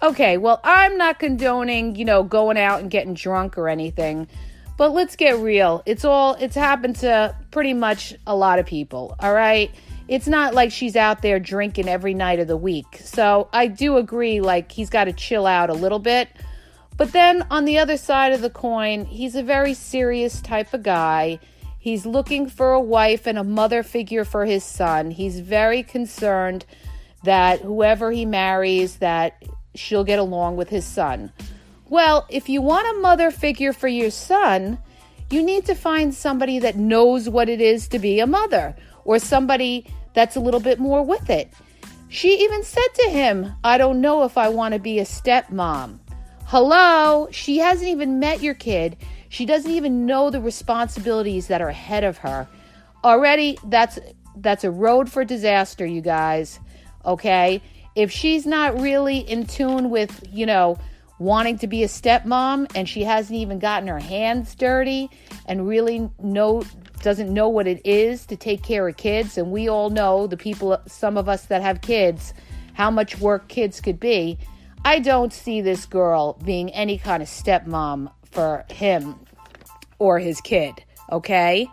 Okay, 0.03 0.39
well, 0.39 0.59
I'm 0.65 0.97
not 0.97 1.19
condoning, 1.19 1.95
you 1.95 2.07
know, 2.07 2.23
going 2.23 2.57
out 2.57 2.81
and 2.81 2.91
getting 2.91 3.13
drunk 3.13 3.59
or 3.59 3.69
anything. 3.69 4.27
But 4.79 4.93
let's 4.95 5.17
get 5.17 5.37
real. 5.37 5.83
It's 5.85 6.07
all 6.07 6.33
it's 6.37 6.57
happened 6.57 6.97
to 7.01 7.37
pretty 7.51 7.75
much 7.75 8.15
a 8.27 8.35
lot 8.35 8.59
of 8.59 8.65
people, 8.65 9.17
all 9.21 9.35
right? 9.35 9.71
It's 10.13 10.29
not 10.29 10.53
like 10.53 10.71
she's 10.71 10.95
out 10.95 11.23
there 11.23 11.41
drinking 11.41 11.89
every 11.89 12.13
night 12.13 12.39
of 12.39 12.47
the 12.47 12.55
week. 12.55 13.01
So, 13.03 13.49
I 13.51 13.67
do 13.67 13.97
agree 13.97 14.43
like 14.43 14.71
he's 14.71 14.91
got 14.91 15.05
to 15.05 15.13
chill 15.15 15.47
out 15.47 15.71
a 15.71 15.73
little 15.73 15.99
bit. 15.99 16.29
But 16.99 17.13
then 17.13 17.47
on 17.51 17.65
the 17.65 17.79
other 17.79 17.97
side 17.97 18.35
of 18.35 18.43
the 18.43 18.51
coin, 18.51 19.07
he's 19.07 19.35
a 19.35 19.43
very 19.43 19.73
serious 19.73 20.43
type 20.43 20.75
of 20.75 20.83
guy. 20.83 21.39
He's 21.79 22.05
looking 22.05 22.47
for 22.47 22.75
a 22.75 22.81
wife 22.81 23.27
and 23.27 23.39
a 23.39 23.43
mother 23.43 23.83
figure 23.83 24.27
for 24.27 24.45
his 24.45 24.65
son. 24.65 25.13
He's 25.13 25.41
very 25.41 25.83
concerned 25.83 26.67
that 27.25 27.63
whoever 27.63 28.13
he 28.13 28.27
marries 28.27 28.97
that 28.97 29.43
she'll 29.75 30.05
get 30.05 30.19
along 30.19 30.59
with 30.59 30.69
his 30.69 30.85
son. 30.85 31.33
Well, 31.89 32.27
if 32.29 32.51
you 32.51 32.61
want 32.61 32.99
a 32.99 33.01
mother 33.01 33.31
figure 33.31 33.73
for 33.73 33.89
your 33.89 34.11
son, 34.11 34.79
you 35.31 35.43
need 35.43 35.65
to 35.65 35.75
find 35.75 36.15
somebody 36.15 36.59
that 36.59 36.77
knows 36.77 37.31
what 37.31 37.49
it 37.49 37.63
is 37.63 37.89
to 37.89 37.99
be 37.99 38.21
a 38.21 38.27
mother 38.27 38.77
or 39.07 39.19
somebody 39.19 39.87
that's 40.15 40.37
a 40.37 40.41
little 40.41 40.61
bit 40.61 40.79
more 40.79 41.03
with 41.03 41.31
it. 41.31 41.53
She 42.09 42.43
even 42.43 42.63
said 42.63 42.89
to 42.95 43.11
him, 43.11 43.55
I 43.65 43.79
don't 43.79 44.01
know 44.01 44.25
if 44.25 44.37
I 44.37 44.51
want 44.51 44.75
to 44.75 44.81
be 44.81 44.99
a 44.99 45.05
stepmom. 45.05 45.99
Hello, 46.45 47.29
she 47.31 47.59
hasn't 47.59 47.89
even 47.89 48.21
met 48.21 48.43
your 48.43 48.53
kid. 48.53 48.99
She 49.31 49.47
doesn't 49.47 49.71
even 49.71 50.05
know 50.05 50.29
the 50.29 50.43
responsibilities 50.43 51.47
that 51.47 51.63
are 51.63 51.71
ahead 51.71 52.05
of 52.05 52.19
her. 52.19 52.47
Already 53.03 53.57
that's 53.65 53.99
that's 54.37 54.65
a 54.65 54.71
road 54.71 55.11
for 55.11 55.25
disaster, 55.25 55.87
you 55.87 56.03
guys. 56.03 56.61
Okay? 57.07 57.63
If 57.95 58.11
she's 58.11 58.45
not 58.45 58.81
really 58.81 59.19
in 59.19 59.47
tune 59.47 59.89
with, 59.89 60.23
you 60.31 60.45
know, 60.45 60.79
wanting 61.19 61.59
to 61.59 61.67
be 61.67 61.83
a 61.83 61.89
stepmom 61.89 62.71
and 62.75 62.89
she 62.89 63.05
hasn't 63.05 63.39
even 63.39 63.59
gotten 63.59 63.89
her 63.89 63.99
hands 63.99 64.55
dirty 64.55 65.09
and 65.47 65.67
really 65.67 66.11
know 66.21 66.63
doesn't 67.03 67.33
know 67.33 67.49
what 67.49 67.67
it 67.67 67.81
is 67.85 68.27
to 68.27 68.37
take 68.37 68.63
care 68.63 68.89
of 68.89 68.97
kids 68.97 69.37
and 69.37 69.51
we 69.51 69.69
all 69.69 69.91
know 69.91 70.27
the 70.27 70.37
people 70.37 70.81
some 70.87 71.17
of 71.17 71.29
us 71.29 71.47
that 71.47 71.63
have 71.63 71.81
kids 71.81 72.33
how 72.75 72.91
much 72.91 73.19
work 73.19 73.49
kids 73.49 73.81
could 73.81 74.01
be. 74.01 74.39
I 74.85 74.99
don't 74.99 75.33
see 75.33 75.61
this 75.61 75.85
girl 75.85 76.39
being 76.45 76.71
any 76.71 76.99
kind 76.99 77.23
of 77.23 77.29
stepmom 77.29 78.11
for 78.31 78.65
him 78.71 79.17
or 79.99 80.19
his 80.19 80.41
kid 80.41 80.83
okay? 81.11 81.69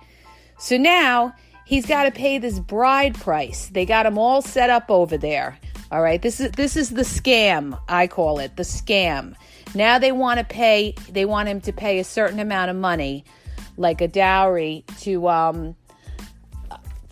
So 0.60 0.78
now 0.78 1.34
he's 1.66 1.86
got 1.86 2.04
to 2.04 2.12
pay 2.12 2.40
this 2.40 2.60
bride 2.60 3.16
price. 3.16 3.68
They 3.68 3.86
got 3.86 4.06
him 4.06 4.18
all 4.18 4.42
set 4.42 4.70
up 4.70 4.92
over 4.92 5.18
there 5.18 5.58
all 5.92 6.02
right, 6.02 6.22
this 6.22 6.40
is 6.40 6.52
this 6.52 6.78
is 6.78 6.92
the 6.92 7.02
scam, 7.02 7.80
I 7.88 8.06
call 8.06 8.40
it, 8.40 8.56
the 8.56 8.64
scam. 8.64 9.34
Now 9.74 9.98
they 9.98 10.12
want 10.12 10.38
to 10.40 10.46
pay 10.46 10.94
they 11.10 11.26
want 11.26 11.50
him 11.50 11.62
to 11.62 11.74
pay 11.74 11.98
a 11.98 12.04
certain 12.04 12.40
amount 12.40 12.70
of 12.70 12.78
money, 12.78 13.26
like 13.80 14.02
a 14.02 14.08
dowry 14.08 14.84
to 15.00 15.28
um 15.28 15.76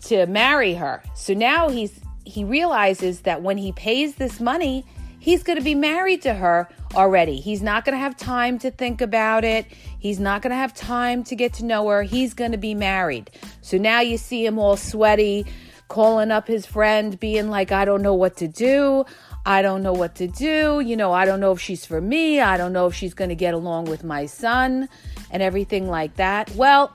to 0.02 0.26
marry 0.26 0.74
her. 0.74 1.02
So 1.14 1.34
now 1.34 1.68
he's 1.68 2.00
he 2.24 2.44
realizes 2.44 3.22
that 3.22 3.42
when 3.42 3.56
he 3.56 3.72
pays 3.72 4.16
this 4.16 4.38
money, 4.38 4.84
he's 5.18 5.42
going 5.42 5.58
to 5.58 5.64
be 5.64 5.74
married 5.74 6.22
to 6.22 6.34
her 6.34 6.68
already. 6.94 7.36
He's 7.40 7.62
not 7.62 7.84
going 7.84 7.94
to 7.94 7.98
have 7.98 8.16
time 8.16 8.58
to 8.60 8.70
think 8.70 9.00
about 9.00 9.44
it. 9.44 9.66
He's 9.98 10.20
not 10.20 10.42
going 10.42 10.50
to 10.50 10.56
have 10.56 10.74
time 10.74 11.24
to 11.24 11.34
get 11.34 11.54
to 11.54 11.64
know 11.64 11.88
her. 11.88 12.02
He's 12.02 12.34
going 12.34 12.52
to 12.52 12.58
be 12.58 12.74
married. 12.74 13.30
So 13.62 13.78
now 13.78 14.00
you 14.00 14.18
see 14.18 14.44
him 14.44 14.58
all 14.58 14.76
sweaty, 14.76 15.46
calling 15.88 16.30
up 16.30 16.46
his 16.46 16.66
friend, 16.66 17.18
being 17.18 17.48
like, 17.48 17.72
I 17.72 17.86
don't 17.86 18.02
know 18.02 18.14
what 18.14 18.36
to 18.38 18.48
do. 18.48 19.06
I 19.48 19.62
don't 19.62 19.82
know 19.82 19.94
what 19.94 20.14
to 20.16 20.26
do. 20.26 20.80
You 20.80 20.94
know, 20.94 21.10
I 21.10 21.24
don't 21.24 21.40
know 21.40 21.52
if 21.52 21.60
she's 21.60 21.86
for 21.86 22.02
me. 22.02 22.38
I 22.38 22.58
don't 22.58 22.74
know 22.74 22.86
if 22.86 22.94
she's 22.94 23.14
going 23.14 23.30
to 23.30 23.34
get 23.34 23.54
along 23.54 23.86
with 23.86 24.04
my 24.04 24.26
son 24.26 24.90
and 25.30 25.42
everything 25.42 25.88
like 25.88 26.16
that. 26.16 26.50
Well, 26.54 26.94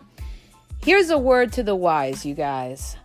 here's 0.85 1.09
a 1.09 1.17
word 1.17 1.51
to 1.53 1.63
the 1.63 1.75
wise, 1.75 2.23
you 2.23 2.35
guys. 2.35 2.95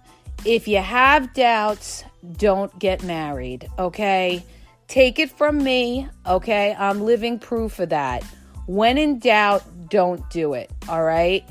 If 0.44 0.68
you 0.68 0.76
have 0.76 1.32
doubts, 1.32 2.04
don't 2.36 2.78
get 2.78 3.02
married, 3.04 3.70
okay? 3.78 4.44
Take 4.86 5.18
it 5.18 5.30
from 5.30 5.64
me, 5.64 6.06
okay? 6.26 6.76
I'm 6.78 7.00
living 7.00 7.38
proof 7.38 7.78
of 7.78 7.88
that. 7.88 8.22
When 8.66 8.98
in 8.98 9.18
doubt, 9.18 9.64
don't 9.88 10.28
do 10.28 10.52
it, 10.52 10.70
all 10.90 11.02
right? 11.02 11.42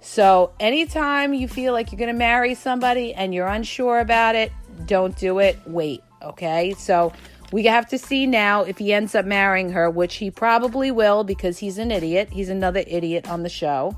So, 0.00 0.52
anytime 0.60 1.32
you 1.32 1.48
feel 1.48 1.72
like 1.72 1.90
you're 1.90 1.98
going 1.98 2.12
to 2.12 2.18
marry 2.18 2.54
somebody 2.54 3.14
and 3.14 3.32
you're 3.32 3.48
unsure 3.48 4.00
about 4.00 4.34
it, 4.34 4.52
don't 4.84 5.16
do 5.16 5.38
it. 5.38 5.58
Wait, 5.66 6.02
okay? 6.22 6.74
So, 6.76 7.14
we 7.52 7.64
have 7.64 7.86
to 7.88 7.98
see 7.98 8.26
now 8.26 8.62
if 8.62 8.78
he 8.78 8.92
ends 8.92 9.14
up 9.14 9.24
marrying 9.24 9.70
her, 9.70 9.88
which 9.90 10.16
he 10.16 10.30
probably 10.30 10.90
will 10.90 11.24
because 11.24 11.58
he's 11.58 11.78
an 11.78 11.90
idiot. 11.90 12.28
He's 12.30 12.48
another 12.48 12.84
idiot 12.86 13.28
on 13.28 13.42
the 13.42 13.48
show. 13.48 13.96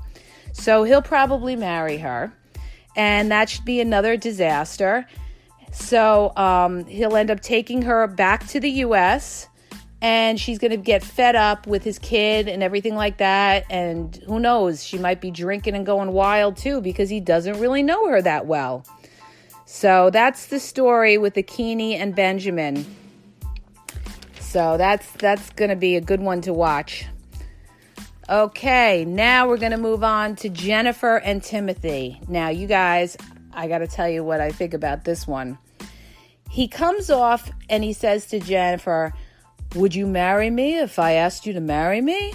So, 0.53 0.83
he'll 0.83 1.01
probably 1.01 1.55
marry 1.55 1.97
her. 1.97 2.31
And 2.95 3.31
that 3.31 3.49
should 3.49 3.65
be 3.65 3.79
another 3.79 4.17
disaster. 4.17 5.07
So, 5.71 6.35
um, 6.35 6.85
he'll 6.85 7.15
end 7.15 7.31
up 7.31 7.41
taking 7.41 7.83
her 7.83 8.07
back 8.07 8.47
to 8.47 8.59
the 8.59 8.69
U.S 8.69 9.47
and 10.01 10.39
she's 10.39 10.59
going 10.59 10.71
to 10.71 10.77
get 10.77 11.03
fed 11.03 11.35
up 11.35 11.67
with 11.67 11.83
his 11.83 11.99
kid 11.99 12.47
and 12.47 12.63
everything 12.63 12.95
like 12.95 13.17
that. 13.17 13.65
And 13.69 14.15
who 14.27 14.39
knows, 14.39 14.83
she 14.83 14.97
might 14.97 15.19
be 15.19 15.31
drinking 15.31 15.75
and 15.75 15.85
going 15.85 16.11
wild 16.13 16.57
too 16.57 16.81
because 16.81 17.09
he 17.09 17.19
doesn't 17.19 17.59
really 17.59 17.83
know 17.83 18.07
her 18.09 18.21
that 18.21 18.45
well. 18.45 18.85
So 19.65 20.09
that's 20.09 20.47
the 20.47 20.59
story 20.59 21.17
with 21.17 21.35
Akinyi 21.35 21.93
and 21.93 22.15
Benjamin. 22.15 22.85
So 24.49 24.77
that's 24.77 25.07
that's 25.11 25.51
going 25.51 25.69
to 25.69 25.75
be 25.75 25.95
a 25.95 26.01
good 26.01 26.21
one 26.21 26.41
to 26.41 26.53
watch. 26.53 27.05
Okay, 28.27 29.05
now 29.05 29.47
we're 29.47 29.57
going 29.57 29.73
to 29.73 29.77
move 29.77 30.03
on 30.03 30.35
to 30.37 30.49
Jennifer 30.49 31.17
and 31.17 31.43
Timothy. 31.43 32.19
Now, 32.27 32.49
you 32.49 32.65
guys, 32.65 33.15
I 33.53 33.67
got 33.67 33.79
to 33.79 33.87
tell 33.87 34.09
you 34.09 34.23
what 34.23 34.41
I 34.41 34.51
think 34.51 34.73
about 34.73 35.03
this 35.03 35.27
one. 35.27 35.59
He 36.49 36.67
comes 36.67 37.11
off 37.11 37.51
and 37.69 37.83
he 37.83 37.93
says 37.93 38.25
to 38.27 38.39
Jennifer, 38.39 39.13
Would 39.75 39.93
you 39.93 40.07
marry 40.07 40.49
me 40.49 40.79
if 40.79 40.97
I 40.97 41.11
asked 41.11 41.45
you 41.45 41.53
to 41.53 41.61
marry 41.61 42.01
me? 42.01 42.33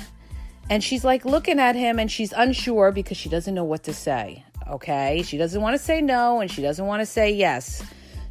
And 0.71 0.85
she's 0.85 1.05
like 1.05 1.25
looking 1.25 1.59
at 1.59 1.75
him 1.75 1.99
and 1.99 2.09
she's 2.09 2.33
unsure 2.33 2.93
because 2.93 3.17
she 3.17 3.29
doesn't 3.29 3.57
know 3.57 3.65
what 3.65 3.83
to 3.85 3.93
say. 3.93 4.45
Okay, 4.71 5.25
she 5.25 5.37
doesn't 5.37 5.61
want 5.61 5.77
to 5.77 5.85
say 5.85 6.01
no 6.01 6.39
and 6.39 6.49
she 6.49 6.63
doesn't 6.63 6.87
want 6.87 7.01
to 7.01 7.07
say 7.07 7.33
yes. 7.33 7.83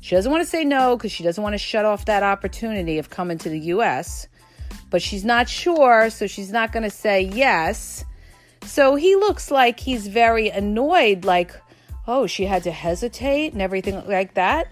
She 0.03 0.15
doesn't 0.15 0.31
want 0.31 0.43
to 0.43 0.49
say 0.49 0.63
no 0.65 0.95
because 0.95 1.11
she 1.11 1.23
doesn't 1.23 1.41
want 1.41 1.53
to 1.53 1.57
shut 1.57 1.85
off 1.85 2.05
that 2.05 2.23
opportunity 2.23 2.99
of 2.99 3.09
coming 3.09 3.37
to 3.39 3.49
the 3.49 3.59
US 3.59 4.27
but 4.93 5.01
she's 5.01 5.25
not 5.25 5.49
sure, 5.49 6.11
so 6.11 6.27
she's 6.27 6.51
not 6.51 6.71
going 6.71 6.83
to 6.83 6.89
say 6.91 7.21
yes. 7.21 8.05
So 8.61 8.93
he 8.93 9.15
looks 9.15 9.49
like 9.49 9.79
he's 9.79 10.05
very 10.05 10.49
annoyed, 10.49 11.25
like, 11.25 11.51
oh, 12.07 12.27
she 12.27 12.45
had 12.45 12.61
to 12.65 12.71
hesitate 12.71 13.53
and 13.53 13.61
everything 13.61 14.05
like 14.07 14.35
that. 14.35 14.67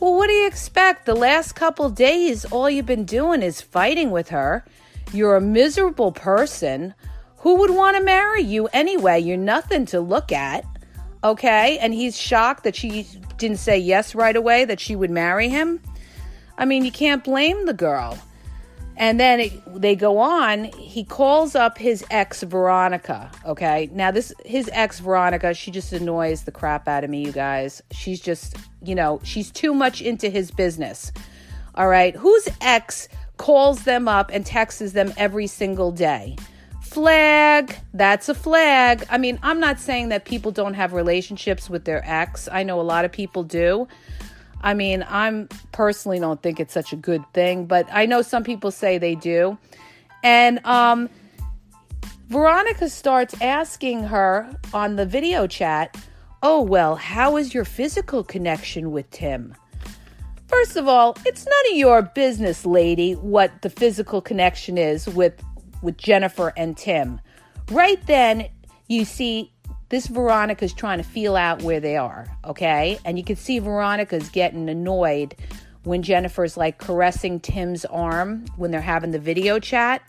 Well, 0.00 0.16
what 0.16 0.26
do 0.26 0.34
you 0.34 0.46
expect? 0.46 1.06
The 1.06 1.14
last 1.14 1.52
couple 1.52 1.88
days, 1.88 2.44
all 2.44 2.68
you've 2.68 2.84
been 2.84 3.06
doing 3.06 3.40
is 3.40 3.62
fighting 3.62 4.10
with 4.10 4.28
her. 4.28 4.66
You're 5.14 5.36
a 5.36 5.40
miserable 5.40 6.12
person. 6.12 6.92
Who 7.38 7.56
would 7.56 7.70
want 7.70 7.96
to 7.96 8.02
marry 8.02 8.42
you 8.42 8.66
anyway? 8.66 9.20
You're 9.20 9.38
nothing 9.38 9.86
to 9.86 10.00
look 10.00 10.30
at. 10.30 10.66
Okay? 11.24 11.78
And 11.78 11.94
he's 11.94 12.16
shocked 12.16 12.64
that 12.64 12.76
she 12.76 13.06
didn't 13.38 13.58
say 13.58 13.78
yes 13.78 14.14
right 14.14 14.36
away, 14.36 14.64
that 14.66 14.78
she 14.78 14.94
would 14.94 15.10
marry 15.10 15.48
him. 15.48 15.80
I 16.58 16.66
mean, 16.66 16.84
you 16.84 16.92
can't 16.92 17.24
blame 17.24 17.66
the 17.66 17.74
girl. 17.74 18.18
And 18.96 19.18
then 19.18 19.40
it, 19.40 19.80
they 19.80 19.96
go 19.96 20.18
on. 20.18 20.64
He 20.64 21.02
calls 21.02 21.56
up 21.56 21.78
his 21.78 22.04
ex 22.10 22.42
Veronica. 22.42 23.30
Okay, 23.44 23.90
now 23.92 24.12
this 24.12 24.32
his 24.44 24.70
ex 24.72 25.00
Veronica. 25.00 25.52
She 25.52 25.72
just 25.72 25.92
annoys 25.92 26.42
the 26.42 26.52
crap 26.52 26.86
out 26.86 27.02
of 27.02 27.10
me, 27.10 27.24
you 27.24 27.32
guys. 27.32 27.82
She's 27.90 28.20
just, 28.20 28.56
you 28.84 28.94
know, 28.94 29.20
she's 29.24 29.50
too 29.50 29.74
much 29.74 30.00
into 30.00 30.30
his 30.30 30.52
business. 30.52 31.10
All 31.74 31.88
right, 31.88 32.14
whose 32.14 32.48
ex 32.60 33.08
calls 33.36 33.82
them 33.82 34.06
up 34.06 34.30
and 34.32 34.46
texts 34.46 34.92
them 34.92 35.12
every 35.16 35.48
single 35.48 35.90
day? 35.90 36.36
Flag. 36.94 37.76
That's 37.92 38.28
a 38.28 38.36
flag. 38.36 39.04
I 39.10 39.18
mean, 39.18 39.40
I'm 39.42 39.58
not 39.58 39.80
saying 39.80 40.10
that 40.10 40.24
people 40.24 40.52
don't 40.52 40.74
have 40.74 40.92
relationships 40.92 41.68
with 41.68 41.84
their 41.86 42.08
ex. 42.08 42.48
I 42.52 42.62
know 42.62 42.80
a 42.80 42.82
lot 42.82 43.04
of 43.04 43.10
people 43.10 43.42
do. 43.42 43.88
I 44.60 44.74
mean, 44.74 45.04
I'm 45.08 45.48
personally 45.72 46.20
don't 46.20 46.40
think 46.40 46.60
it's 46.60 46.72
such 46.72 46.92
a 46.92 46.96
good 46.96 47.24
thing, 47.32 47.66
but 47.66 47.88
I 47.90 48.06
know 48.06 48.22
some 48.22 48.44
people 48.44 48.70
say 48.70 48.98
they 48.98 49.16
do. 49.16 49.58
And 50.22 50.64
um, 50.64 51.10
Veronica 52.28 52.88
starts 52.88 53.34
asking 53.40 54.04
her 54.04 54.48
on 54.72 54.94
the 54.94 55.04
video 55.04 55.48
chat, 55.48 55.96
Oh, 56.44 56.62
well, 56.62 56.94
how 56.94 57.36
is 57.38 57.52
your 57.52 57.64
physical 57.64 58.22
connection 58.22 58.92
with 58.92 59.10
Tim? 59.10 59.56
First 60.46 60.76
of 60.76 60.86
all, 60.86 61.16
it's 61.26 61.44
none 61.44 61.72
of 61.72 61.76
your 61.76 62.02
business, 62.02 62.64
lady, 62.64 63.14
what 63.14 63.62
the 63.62 63.70
physical 63.70 64.20
connection 64.20 64.78
is 64.78 65.08
with 65.08 65.42
with 65.84 65.96
Jennifer 65.96 66.52
and 66.56 66.76
Tim. 66.76 67.20
Right 67.70 68.04
then, 68.06 68.48
you 68.88 69.04
see 69.04 69.52
this 69.90 70.06
Veronica's 70.06 70.72
trying 70.72 70.98
to 70.98 71.04
feel 71.04 71.36
out 71.36 71.62
where 71.62 71.78
they 71.78 71.96
are, 71.96 72.26
okay? 72.44 72.98
And 73.04 73.16
you 73.18 73.24
can 73.24 73.36
see 73.36 73.58
Veronica's 73.60 74.28
getting 74.28 74.68
annoyed 74.68 75.36
when 75.84 76.02
Jennifer's 76.02 76.56
like 76.56 76.78
caressing 76.78 77.38
Tim's 77.38 77.84
arm 77.84 78.46
when 78.56 78.70
they're 78.70 78.80
having 78.80 79.12
the 79.12 79.18
video 79.18 79.58
chat. 79.58 80.02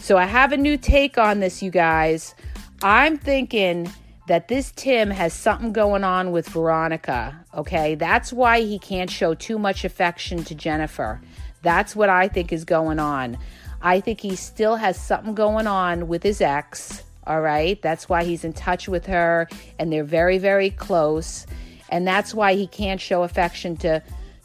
So 0.00 0.18
I 0.18 0.26
have 0.26 0.52
a 0.52 0.56
new 0.56 0.76
take 0.76 1.16
on 1.16 1.40
this, 1.40 1.62
you 1.62 1.70
guys. 1.70 2.34
I'm 2.82 3.16
thinking 3.16 3.90
that 4.28 4.48
this 4.48 4.72
Tim 4.74 5.10
has 5.10 5.32
something 5.32 5.72
going 5.72 6.04
on 6.04 6.32
with 6.32 6.48
Veronica, 6.48 7.44
okay? 7.54 7.94
That's 7.94 8.32
why 8.32 8.60
he 8.60 8.78
can't 8.78 9.08
show 9.08 9.34
too 9.34 9.58
much 9.58 9.84
affection 9.84 10.44
to 10.44 10.54
Jennifer. 10.54 11.20
That's 11.62 11.96
what 11.96 12.08
I 12.08 12.28
think 12.28 12.52
is 12.52 12.64
going 12.64 12.98
on. 12.98 13.38
I 13.82 14.00
think 14.00 14.20
he 14.20 14.36
still 14.36 14.76
has 14.76 15.00
something 15.00 15.34
going 15.34 15.66
on 15.66 16.08
with 16.08 16.22
his 16.22 16.40
ex 16.40 17.02
all 17.26 17.40
right. 17.40 17.80
That's 17.82 18.08
why 18.08 18.24
he's 18.24 18.44
in 18.44 18.52
touch 18.52 18.88
with 18.88 19.06
her 19.06 19.48
and 19.78 19.92
they're 19.92 20.04
very, 20.04 20.38
very 20.38 20.70
close. 20.70 21.46
And 21.88 22.06
that's 22.06 22.32
why 22.32 22.54
he 22.54 22.66
can't 22.66 23.00
show 23.00 23.24
affection 23.24 23.76
to, 23.78 24.02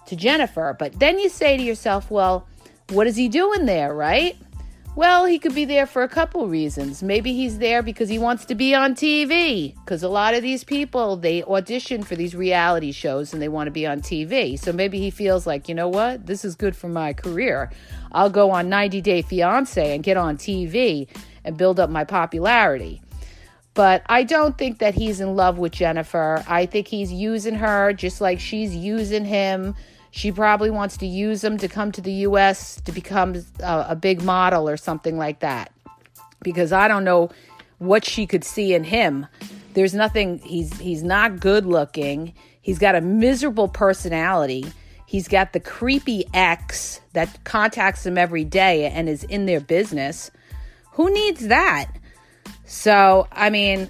to 0.07 0.15
Jennifer. 0.15 0.75
But 0.77 0.99
then 0.99 1.19
you 1.19 1.29
say 1.29 1.57
to 1.57 1.63
yourself, 1.63 2.09
well, 2.09 2.47
what 2.89 3.07
is 3.07 3.15
he 3.15 3.29
doing 3.29 3.65
there, 3.65 3.93
right? 3.93 4.35
Well, 4.93 5.23
he 5.25 5.39
could 5.39 5.55
be 5.55 5.63
there 5.63 5.85
for 5.85 6.03
a 6.03 6.09
couple 6.09 6.49
reasons. 6.49 7.01
Maybe 7.01 7.33
he's 7.33 7.59
there 7.59 7.81
because 7.81 8.09
he 8.09 8.19
wants 8.19 8.43
to 8.45 8.55
be 8.55 8.75
on 8.75 8.93
TV. 8.93 9.73
Because 9.75 10.03
a 10.03 10.09
lot 10.09 10.33
of 10.33 10.41
these 10.41 10.65
people, 10.65 11.15
they 11.15 11.43
audition 11.43 12.03
for 12.03 12.17
these 12.17 12.35
reality 12.35 12.91
shows 12.91 13.31
and 13.31 13.41
they 13.41 13.47
want 13.47 13.67
to 13.67 13.71
be 13.71 13.87
on 13.87 14.01
TV. 14.01 14.59
So 14.59 14.73
maybe 14.73 14.99
he 14.99 15.09
feels 15.09 15.47
like, 15.47 15.69
you 15.69 15.75
know 15.75 15.87
what? 15.87 16.25
This 16.25 16.43
is 16.43 16.55
good 16.55 16.75
for 16.75 16.89
my 16.89 17.13
career. 17.13 17.71
I'll 18.11 18.29
go 18.29 18.51
on 18.51 18.67
90 18.67 18.99
Day 18.99 19.21
Fiance 19.21 19.95
and 19.95 20.03
get 20.03 20.17
on 20.17 20.35
TV 20.35 21.07
and 21.45 21.55
build 21.55 21.79
up 21.79 21.89
my 21.89 22.03
popularity. 22.03 23.01
But 23.73 24.03
I 24.07 24.23
don't 24.23 24.57
think 24.57 24.79
that 24.79 24.93
he's 24.93 25.21
in 25.21 25.37
love 25.37 25.57
with 25.57 25.71
Jennifer. 25.71 26.43
I 26.47 26.65
think 26.65 26.87
he's 26.87 27.13
using 27.13 27.55
her 27.55 27.93
just 27.93 28.19
like 28.19 28.41
she's 28.41 28.75
using 28.75 29.23
him. 29.23 29.73
She 30.11 30.31
probably 30.31 30.69
wants 30.69 30.97
to 30.97 31.07
use 31.07 31.43
him 31.43 31.57
to 31.57 31.67
come 31.67 31.91
to 31.93 32.01
the 32.01 32.11
US 32.27 32.79
to 32.81 32.91
become 32.91 33.35
a, 33.61 33.85
a 33.89 33.95
big 33.95 34.21
model 34.21 34.69
or 34.69 34.77
something 34.77 35.17
like 35.17 35.39
that. 35.39 35.71
Because 36.43 36.71
I 36.73 36.87
don't 36.87 37.03
know 37.03 37.31
what 37.77 38.05
she 38.05 38.27
could 38.27 38.43
see 38.43 38.73
in 38.73 38.83
him. 38.83 39.25
There's 39.73 39.93
nothing 39.93 40.39
he's 40.39 40.77
he's 40.77 41.01
not 41.01 41.39
good 41.39 41.65
looking. 41.65 42.33
He's 42.61 42.77
got 42.77 42.95
a 42.95 43.01
miserable 43.01 43.67
personality. 43.67 44.71
He's 45.07 45.27
got 45.27 45.53
the 45.53 45.59
creepy 45.59 46.25
ex 46.33 47.01
that 47.13 47.43
contacts 47.43 48.05
him 48.05 48.17
every 48.17 48.43
day 48.43 48.85
and 48.85 49.09
is 49.09 49.23
in 49.23 49.45
their 49.45 49.59
business. 49.59 50.31
Who 50.93 51.11
needs 51.11 51.47
that? 51.47 51.87
So, 52.65 53.27
I 53.31 53.49
mean, 53.49 53.89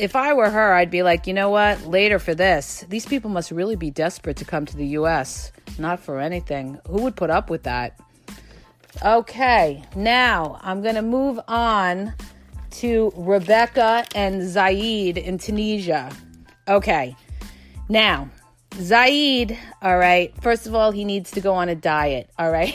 if 0.00 0.16
I 0.16 0.32
were 0.32 0.48
her, 0.48 0.72
I'd 0.72 0.90
be 0.90 1.02
like, 1.02 1.26
you 1.26 1.34
know 1.34 1.50
what? 1.50 1.86
Later 1.86 2.18
for 2.18 2.34
this. 2.34 2.86
These 2.88 3.04
people 3.04 3.30
must 3.30 3.50
really 3.50 3.76
be 3.76 3.90
desperate 3.90 4.38
to 4.38 4.44
come 4.46 4.64
to 4.64 4.76
the 4.76 4.86
US. 4.98 5.52
Not 5.78 6.00
for 6.00 6.18
anything. 6.18 6.78
Who 6.88 7.02
would 7.02 7.16
put 7.16 7.28
up 7.28 7.50
with 7.50 7.64
that? 7.64 8.00
Okay, 9.04 9.84
now 9.94 10.58
I'm 10.62 10.82
going 10.82 10.94
to 10.94 11.02
move 11.02 11.38
on 11.46 12.14
to 12.70 13.12
Rebecca 13.14 14.06
and 14.14 14.42
Zaid 14.42 15.18
in 15.18 15.38
Tunisia. 15.38 16.10
Okay, 16.66 17.14
now, 17.88 18.30
Zaid, 18.76 19.58
all 19.82 19.98
right, 19.98 20.32
first 20.40 20.66
of 20.66 20.74
all, 20.74 20.92
he 20.92 21.04
needs 21.04 21.30
to 21.32 21.40
go 21.40 21.54
on 21.54 21.68
a 21.68 21.74
diet, 21.74 22.30
all 22.38 22.50
right? 22.50 22.74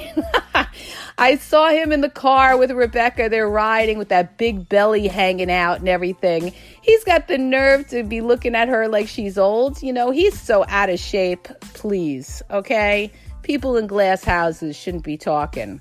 I 1.17 1.37
saw 1.37 1.69
him 1.69 1.91
in 1.91 2.01
the 2.01 2.09
car 2.09 2.57
with 2.57 2.71
Rebecca. 2.71 3.29
They're 3.29 3.49
riding 3.49 3.97
with 3.97 4.09
that 4.09 4.37
big 4.37 4.67
belly 4.67 5.07
hanging 5.07 5.49
out 5.49 5.79
and 5.79 5.87
everything. 5.87 6.53
He's 6.81 7.03
got 7.05 7.27
the 7.27 7.37
nerve 7.37 7.87
to 7.89 8.03
be 8.03 8.19
looking 8.19 8.53
at 8.53 8.67
her 8.67 8.89
like 8.89 9.07
she's 9.07 9.37
old. 9.37 9.81
You 9.81 9.93
know, 9.93 10.11
he's 10.11 10.39
so 10.39 10.65
out 10.67 10.89
of 10.89 10.99
shape. 10.99 11.47
Please, 11.73 12.43
okay? 12.51 13.11
People 13.43 13.77
in 13.77 13.87
glass 13.87 14.23
houses 14.23 14.75
shouldn't 14.75 15.05
be 15.05 15.17
talking. 15.17 15.79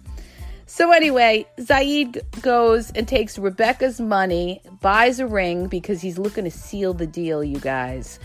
So, 0.67 0.93
anyway, 0.93 1.47
Zaid 1.61 2.21
goes 2.41 2.91
and 2.93 3.07
takes 3.07 3.39
Rebecca's 3.39 4.01
money, 4.01 4.61
buys 4.81 5.21
a 5.21 5.27
ring 5.27 5.67
because 5.67 6.01
he's 6.01 6.19
looking 6.19 6.45
to 6.45 6.51
seal 6.51 6.95
the 6.95 7.07
deal, 7.07 7.45
you 7.45 7.59
guys. 7.59 8.19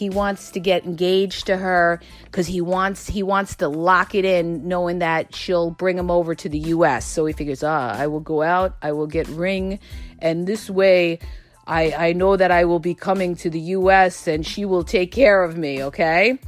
He 0.00 0.08
wants 0.08 0.52
to 0.52 0.60
get 0.60 0.86
engaged 0.86 1.44
to 1.48 1.58
her 1.58 2.00
because 2.24 2.46
he 2.46 2.62
wants 2.62 3.06
he 3.06 3.22
wants 3.22 3.56
to 3.56 3.68
lock 3.68 4.14
it 4.14 4.24
in, 4.24 4.66
knowing 4.66 5.00
that 5.00 5.34
she'll 5.34 5.70
bring 5.70 5.98
him 5.98 6.10
over 6.10 6.34
to 6.34 6.48
the 6.48 6.58
U.S. 6.58 7.04
So 7.04 7.26
he 7.26 7.34
figures, 7.34 7.62
ah, 7.62 7.94
I 7.94 8.06
will 8.06 8.20
go 8.20 8.40
out, 8.40 8.78
I 8.80 8.92
will 8.92 9.06
get 9.06 9.28
ring, 9.28 9.78
and 10.18 10.46
this 10.46 10.70
way, 10.70 11.18
I 11.66 11.92
I 11.92 12.12
know 12.14 12.34
that 12.34 12.50
I 12.50 12.64
will 12.64 12.78
be 12.78 12.94
coming 12.94 13.36
to 13.36 13.50
the 13.50 13.60
U.S. 13.76 14.26
and 14.26 14.46
she 14.46 14.64
will 14.64 14.84
take 14.84 15.12
care 15.12 15.44
of 15.44 15.58
me. 15.58 15.82
Okay, 15.84 16.38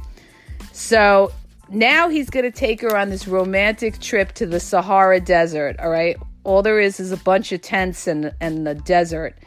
so 0.71 1.31
now 1.69 2.09
he's 2.09 2.31
going 2.31 2.51
to 2.51 2.57
take 2.59 2.81
her 2.81 2.97
on 2.97 3.11
this 3.11 3.27
romantic 3.27 3.99
trip 3.99 4.31
to 4.33 4.47
the 4.47 4.59
Sahara 4.59 5.19
Desert. 5.19 5.79
All 5.79 5.91
right, 5.91 6.17
all 6.43 6.63
there 6.63 6.79
is 6.79 6.99
is 6.99 7.11
a 7.11 7.17
bunch 7.17 7.51
of 7.51 7.61
tents 7.61 8.07
and 8.07 8.33
and 8.41 8.65
the 8.65 8.73
desert. 8.73 9.37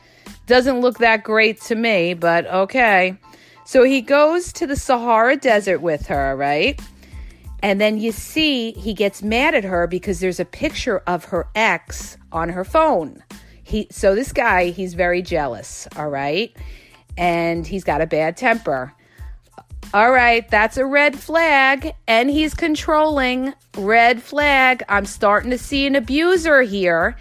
Doesn't 0.46 0.80
look 0.80 0.98
that 0.98 1.24
great 1.24 1.60
to 1.62 1.74
me, 1.74 2.14
but 2.14 2.46
okay. 2.46 3.16
So 3.66 3.83
he 3.83 4.00
goes 4.00 4.52
to 4.55 4.66
the 4.66 4.76
Sahara 4.76 5.37
Desert 5.37 5.81
with 5.81 6.07
her, 6.07 6.37
right? 6.37 6.81
And 7.64 7.81
then 7.81 7.98
you 7.98 8.12
see 8.12 8.70
he 8.72 8.94
gets 8.94 9.24
mad 9.24 9.57
at 9.57 9.64
her 9.64 9.88
because 9.88 10.20
there's 10.20 10.38
a 10.38 10.44
picture 10.44 11.02
of 11.09 11.24
her 11.26 11.48
ex 11.57 12.16
on 12.31 12.48
her 12.50 12.64
phone. 12.64 13.24
He 13.64 13.88
so 13.90 14.14
this 14.14 14.33
guy, 14.33 14.66
he's 14.66 14.94
very 14.94 15.20
jealous, 15.20 15.88
all 15.96 16.09
right? 16.09 16.57
And 17.18 17.66
he's 17.66 17.83
got 17.83 18.00
a 18.00 18.07
bad 18.07 18.37
temper. 18.37 18.94
All 19.92 20.12
right, 20.12 20.48
that's 20.48 20.76
a 20.76 20.87
red 20.87 21.18
flag, 21.18 21.92
and 22.07 22.31
he's 22.31 22.55
controlling. 22.55 23.52
Red 23.76 24.22
flag. 24.22 24.85
I'm 24.88 25.07
starting 25.07 25.50
to 25.50 25.59
see 25.59 25.87
an 25.87 25.96
abuser 25.96 26.62
here. 26.62 27.16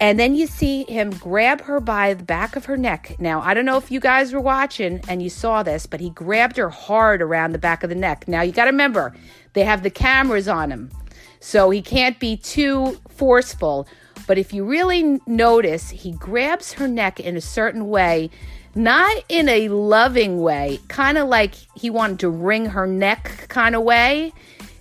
And 0.00 0.18
then 0.18 0.34
you 0.34 0.46
see 0.46 0.84
him 0.84 1.10
grab 1.10 1.60
her 1.62 1.78
by 1.78 2.14
the 2.14 2.24
back 2.24 2.56
of 2.56 2.64
her 2.64 2.76
neck. 2.76 3.14
Now, 3.18 3.40
I 3.40 3.54
don't 3.54 3.64
know 3.64 3.76
if 3.76 3.90
you 3.90 4.00
guys 4.00 4.32
were 4.32 4.40
watching 4.40 5.00
and 5.08 5.22
you 5.22 5.30
saw 5.30 5.62
this, 5.62 5.86
but 5.86 6.00
he 6.00 6.10
grabbed 6.10 6.56
her 6.56 6.70
hard 6.70 7.22
around 7.22 7.52
the 7.52 7.58
back 7.58 7.84
of 7.84 7.88
the 7.88 7.94
neck. 7.94 8.26
Now, 8.26 8.42
you 8.42 8.52
got 8.52 8.64
to 8.64 8.70
remember, 8.70 9.14
they 9.52 9.64
have 9.64 9.82
the 9.82 9.90
cameras 9.90 10.48
on 10.48 10.72
him. 10.72 10.90
So 11.38 11.70
he 11.70 11.82
can't 11.82 12.18
be 12.18 12.36
too 12.36 13.00
forceful. 13.10 13.86
But 14.26 14.38
if 14.38 14.52
you 14.52 14.64
really 14.64 15.20
notice, 15.26 15.90
he 15.90 16.12
grabs 16.12 16.72
her 16.74 16.88
neck 16.88 17.20
in 17.20 17.36
a 17.36 17.40
certain 17.40 17.88
way, 17.88 18.30
not 18.74 19.22
in 19.28 19.48
a 19.48 19.68
loving 19.68 20.40
way, 20.40 20.80
kind 20.88 21.18
of 21.18 21.28
like 21.28 21.54
he 21.74 21.90
wanted 21.90 22.20
to 22.20 22.30
wring 22.30 22.66
her 22.66 22.86
neck 22.86 23.46
kind 23.48 23.74
of 23.74 23.82
way. 23.82 24.32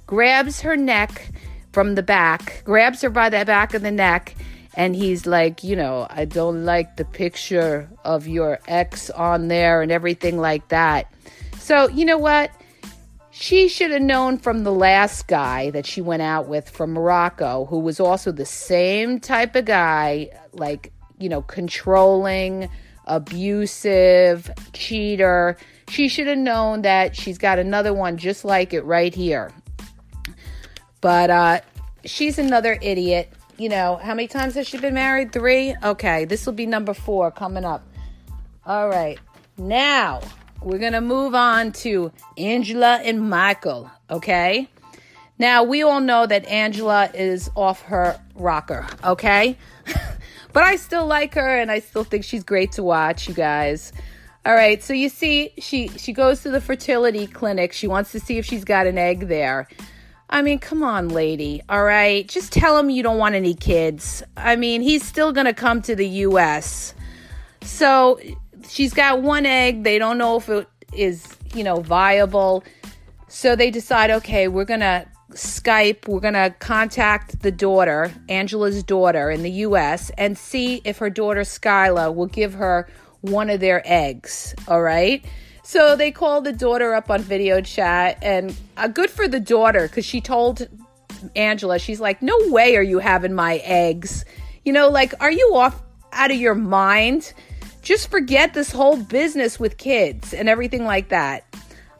Grabs 0.05 0.61
her 0.61 0.77
neck 0.77 1.31
from 1.71 1.95
the 1.95 2.03
back, 2.03 2.61
grabs 2.63 3.01
her 3.01 3.09
by 3.09 3.29
the 3.29 3.45
back 3.45 3.73
of 3.73 3.81
the 3.81 3.91
neck 3.91 4.35
and 4.75 4.95
he's 4.95 5.25
like, 5.25 5.63
you 5.63 5.75
know, 5.75 6.07
I 6.09 6.25
don't 6.25 6.63
like 6.65 6.95
the 6.95 7.05
picture 7.05 7.89
of 8.05 8.27
your 8.27 8.59
ex 8.67 9.09
on 9.09 9.47
there 9.47 9.81
and 9.81 9.91
everything 9.91 10.37
like 10.37 10.67
that. 10.69 11.13
So, 11.59 11.89
you 11.89 12.05
know 12.05 12.17
what? 12.17 12.51
She 13.31 13.67
should 13.67 13.91
have 13.91 14.01
known 14.01 14.37
from 14.37 14.63
the 14.63 14.71
last 14.71 15.27
guy 15.27 15.69
that 15.71 15.85
she 15.85 16.01
went 16.01 16.21
out 16.21 16.47
with 16.47 16.69
from 16.69 16.93
Morocco, 16.93 17.65
who 17.65 17.79
was 17.79 17.99
also 17.99 18.31
the 18.31 18.45
same 18.45 19.19
type 19.19 19.55
of 19.55 19.65
guy, 19.65 20.29
like, 20.53 20.91
you 21.17 21.29
know, 21.29 21.41
controlling, 21.41 22.69
abusive, 23.05 24.51
cheater. 24.73 25.57
She 25.89 26.07
should 26.07 26.27
have 26.27 26.37
known 26.37 26.81
that 26.81 27.15
she's 27.15 27.37
got 27.37 27.59
another 27.59 27.93
one 27.93 28.17
just 28.17 28.43
like 28.45 28.73
it 28.73 28.83
right 28.83 29.13
here. 29.13 29.51
But 30.99 31.29
uh, 31.29 31.61
she's 32.05 32.37
another 32.37 32.77
idiot 32.81 33.31
you 33.57 33.69
know, 33.69 33.99
how 34.01 34.13
many 34.13 34.27
times 34.27 34.55
has 34.55 34.67
she 34.67 34.77
been 34.77 34.93
married? 34.93 35.31
Three? 35.31 35.75
Okay, 35.83 36.25
this 36.25 36.45
will 36.45 36.53
be 36.53 36.65
number 36.65 36.93
four 36.93 37.31
coming 37.31 37.65
up. 37.65 37.83
All 38.65 38.89
right, 38.89 39.19
now 39.57 40.21
we're 40.61 40.77
going 40.77 40.93
to 40.93 41.01
move 41.01 41.33
on 41.33 41.71
to 41.71 42.11
Angela 42.37 43.01
and 43.03 43.29
Michael, 43.29 43.89
okay? 44.09 44.69
Now, 45.39 45.63
we 45.63 45.81
all 45.81 46.01
know 46.01 46.27
that 46.27 46.45
Angela 46.45 47.09
is 47.15 47.49
off 47.55 47.81
her 47.83 48.19
rocker, 48.35 48.85
okay? 49.03 49.57
but 50.53 50.63
I 50.63 50.75
still 50.75 51.07
like 51.07 51.33
her 51.33 51.57
and 51.57 51.71
I 51.71 51.79
still 51.79 52.03
think 52.03 52.23
she's 52.23 52.43
great 52.43 52.73
to 52.73 52.83
watch, 52.83 53.27
you 53.27 53.33
guys. 53.33 53.91
All 54.45 54.53
right, 54.53 54.81
so 54.81 54.93
you 54.93 55.09
see 55.09 55.53
she 55.59 55.87
she 55.89 56.13
goes 56.13 56.41
to 56.41 56.49
the 56.49 56.61
fertility 56.61 57.27
clinic. 57.27 57.73
She 57.73 57.87
wants 57.87 58.11
to 58.11 58.19
see 58.19 58.39
if 58.39 58.45
she's 58.45 58.63
got 58.63 58.87
an 58.87 58.97
egg 58.97 59.27
there. 59.27 59.67
I 60.31 60.41
mean, 60.41 60.59
come 60.59 60.81
on, 60.81 61.09
lady. 61.09 61.61
All 61.67 61.83
right. 61.83 62.27
Just 62.27 62.53
tell 62.53 62.77
him 62.77 62.89
you 62.89 63.03
don't 63.03 63.17
want 63.17 63.35
any 63.35 63.53
kids. 63.53 64.23
I 64.37 64.55
mean, 64.55 64.81
he's 64.81 65.03
still 65.03 65.33
going 65.33 65.45
to 65.45 65.53
come 65.53 65.81
to 65.83 65.95
the 65.95 66.07
U.S. 66.07 66.93
So 67.63 68.19
she's 68.67 68.93
got 68.93 69.21
one 69.21 69.45
egg. 69.45 69.83
They 69.83 69.99
don't 69.99 70.17
know 70.17 70.37
if 70.37 70.47
it 70.47 70.67
is, 70.93 71.27
you 71.53 71.63
know, 71.63 71.81
viable. 71.81 72.63
So 73.27 73.55
they 73.55 73.71
decide, 73.71 74.09
okay, 74.09 74.47
we're 74.47 74.65
going 74.65 74.79
to 74.79 75.05
Skype, 75.33 76.07
we're 76.07 76.19
going 76.19 76.33
to 76.33 76.53
contact 76.59 77.41
the 77.41 77.51
daughter, 77.51 78.11
Angela's 78.27 78.83
daughter 78.83 79.31
in 79.31 79.43
the 79.43 79.51
US, 79.51 80.11
and 80.17 80.37
see 80.37 80.81
if 80.83 80.97
her 80.97 81.09
daughter 81.09 81.41
Skyla 81.41 82.13
will 82.13 82.27
give 82.27 82.53
her 82.55 82.89
one 83.21 83.49
of 83.49 83.59
their 83.59 83.81
eggs. 83.85 84.53
All 84.67 84.81
right. 84.81 85.23
So 85.63 85.95
they 85.95 86.11
called 86.11 86.45
the 86.45 86.53
daughter 86.53 86.93
up 86.93 87.09
on 87.09 87.21
video 87.21 87.61
chat, 87.61 88.17
and 88.21 88.55
uh, 88.77 88.87
good 88.87 89.09
for 89.09 89.27
the 89.27 89.39
daughter 89.39 89.87
because 89.87 90.05
she 90.05 90.19
told 90.19 90.67
Angela, 91.35 91.79
she's 91.79 91.99
like, 91.99 92.21
No 92.21 92.35
way 92.47 92.75
are 92.75 92.83
you 92.83 92.99
having 92.99 93.33
my 93.33 93.57
eggs. 93.57 94.25
You 94.65 94.73
know, 94.73 94.89
like, 94.89 95.13
are 95.19 95.31
you 95.31 95.55
off 95.55 95.81
out 96.11 96.31
of 96.31 96.37
your 96.37 96.55
mind? 96.55 97.33
Just 97.81 98.09
forget 98.09 98.53
this 98.53 98.71
whole 98.71 98.97
business 98.97 99.59
with 99.59 99.77
kids 99.77 100.33
and 100.33 100.47
everything 100.47 100.85
like 100.85 101.09
that. 101.09 101.45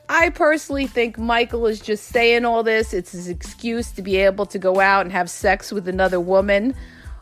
I 0.10 0.30
personally 0.30 0.88
think 0.88 1.17
Michael 1.17 1.65
is 1.67 1.80
just 1.80 2.06
saying 2.06 2.45
all 2.45 2.63
this. 2.63 2.93
It's 2.93 3.13
his 3.13 3.30
excuse 3.30 3.91
to 3.91 4.02
be 4.02 4.17
able 4.17 4.45
to 4.47 4.60
go 4.60 4.80
out 4.80 5.06
and 5.06 5.12
have 5.12 5.30
sex 5.30 5.71
with 5.71 5.88
another 5.88 6.19
woman. 6.19 6.76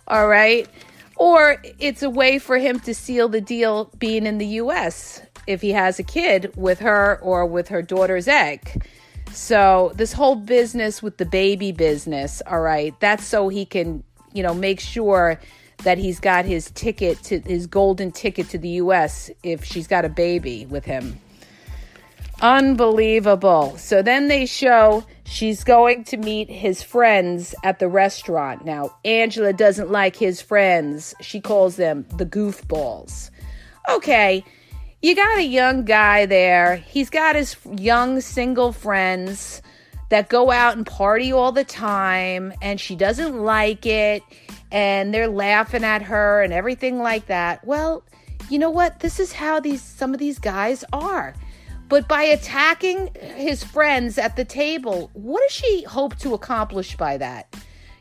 All 0.08 0.28
right. 0.28 0.68
Or 1.16 1.62
it's 1.78 2.02
a 2.02 2.10
way 2.10 2.40
for 2.40 2.58
him 2.58 2.80
to 2.82 2.96
seal 2.96 3.30
the 3.30 3.42
deal 3.42 3.92
being 4.00 4.26
in 4.26 4.40
the 4.40 4.48
US 4.48 5.22
if 5.50 5.62
he 5.62 5.72
has 5.72 5.98
a 5.98 6.04
kid 6.04 6.54
with 6.56 6.80
her 6.80 7.20
or 7.24 7.44
with 7.44 7.70
her 7.70 7.82
daughter's 7.82 8.28
egg. 8.28 8.86
So, 9.34 9.92
this 9.96 10.14
whole 10.14 10.36
business 10.36 11.02
with 11.02 11.18
the 11.18 11.26
baby 11.26 11.72
business, 11.72 12.42
all 12.46 12.62
right, 12.62 12.94
that's 13.00 13.26
so 13.26 13.50
he 13.50 13.66
can, 13.66 14.04
you 14.32 14.44
know, 14.44 14.54
make 14.54 14.80
sure 14.80 15.40
that 15.84 15.98
he's 15.98 16.20
got 16.20 16.46
his 16.46 16.70
ticket 16.72 17.22
to 17.24 17.40
his 17.40 17.66
golden 17.66 18.12
ticket 18.12 18.50
to 18.50 18.60
the 18.60 18.70
US 18.70 19.32
if 19.42 19.64
she's 19.64 19.88
got 19.88 20.06
a 20.06 20.10
baby 20.10 20.68
with 20.68 20.86
him. 20.86 21.18
Unbelievable. 22.42 23.76
So 23.78 24.02
then 24.02 24.28
they 24.28 24.46
show 24.46 25.04
she's 25.24 25.64
going 25.64 26.04
to 26.06 26.18
meet 26.18 26.50
his 26.50 26.84
friends 26.84 27.56
at 27.64 27.80
the 27.80 27.88
restaurant. 27.88 28.66
Now, 28.66 28.96
Angela 29.04 29.52
doesn't 29.52 29.90
like 29.92 30.16
his 30.16 30.42
friends. 30.42 31.16
She 31.22 31.42
calls 31.42 31.76
them 31.76 32.06
the 32.18 32.26
goofballs. 32.26 33.32
Okay, 33.90 34.44
you 35.02 35.16
got 35.16 35.38
a 35.38 35.44
young 35.44 35.86
guy 35.86 36.26
there. 36.26 36.78
He's 36.78 37.10
got 37.10 37.36
his 37.36 37.56
young 37.78 38.20
single 38.22 38.74
friends 38.74 39.62
that 40.10 40.28
go 40.28 40.52
out 40.52 40.76
and 40.76 40.86
party 40.86 41.32
all 41.32 41.52
the 41.52 41.64
time, 41.64 42.52
and 42.62 42.80
she 42.80 42.96
doesn't 42.96 43.38
like 43.38 43.86
it, 43.86 44.24
and 44.72 45.14
they're 45.14 45.28
laughing 45.28 45.84
at 45.84 46.02
her 46.02 46.42
and 46.42 46.52
everything 46.52 47.00
like 47.00 47.28
that. 47.28 47.66
Well, 47.66 48.04
you 48.50 48.60
know 48.60 48.72
what? 48.72 49.00
This 49.00 49.20
is 49.20 49.32
how 49.32 49.60
these 49.60 49.82
some 49.82 50.14
of 50.14 50.20
these 50.20 50.40
guys 50.40 50.84
are. 50.92 51.34
But 51.88 52.08
by 52.08 52.24
attacking 52.24 53.10
his 53.16 53.64
friends 53.64 54.18
at 54.18 54.36
the 54.36 54.46
table, 54.46 55.10
what 55.14 55.42
does 55.42 55.54
she 55.54 55.84
hope 55.84 56.18
to 56.18 56.34
accomplish 56.34 56.96
by 56.98 57.18
that? 57.18 57.56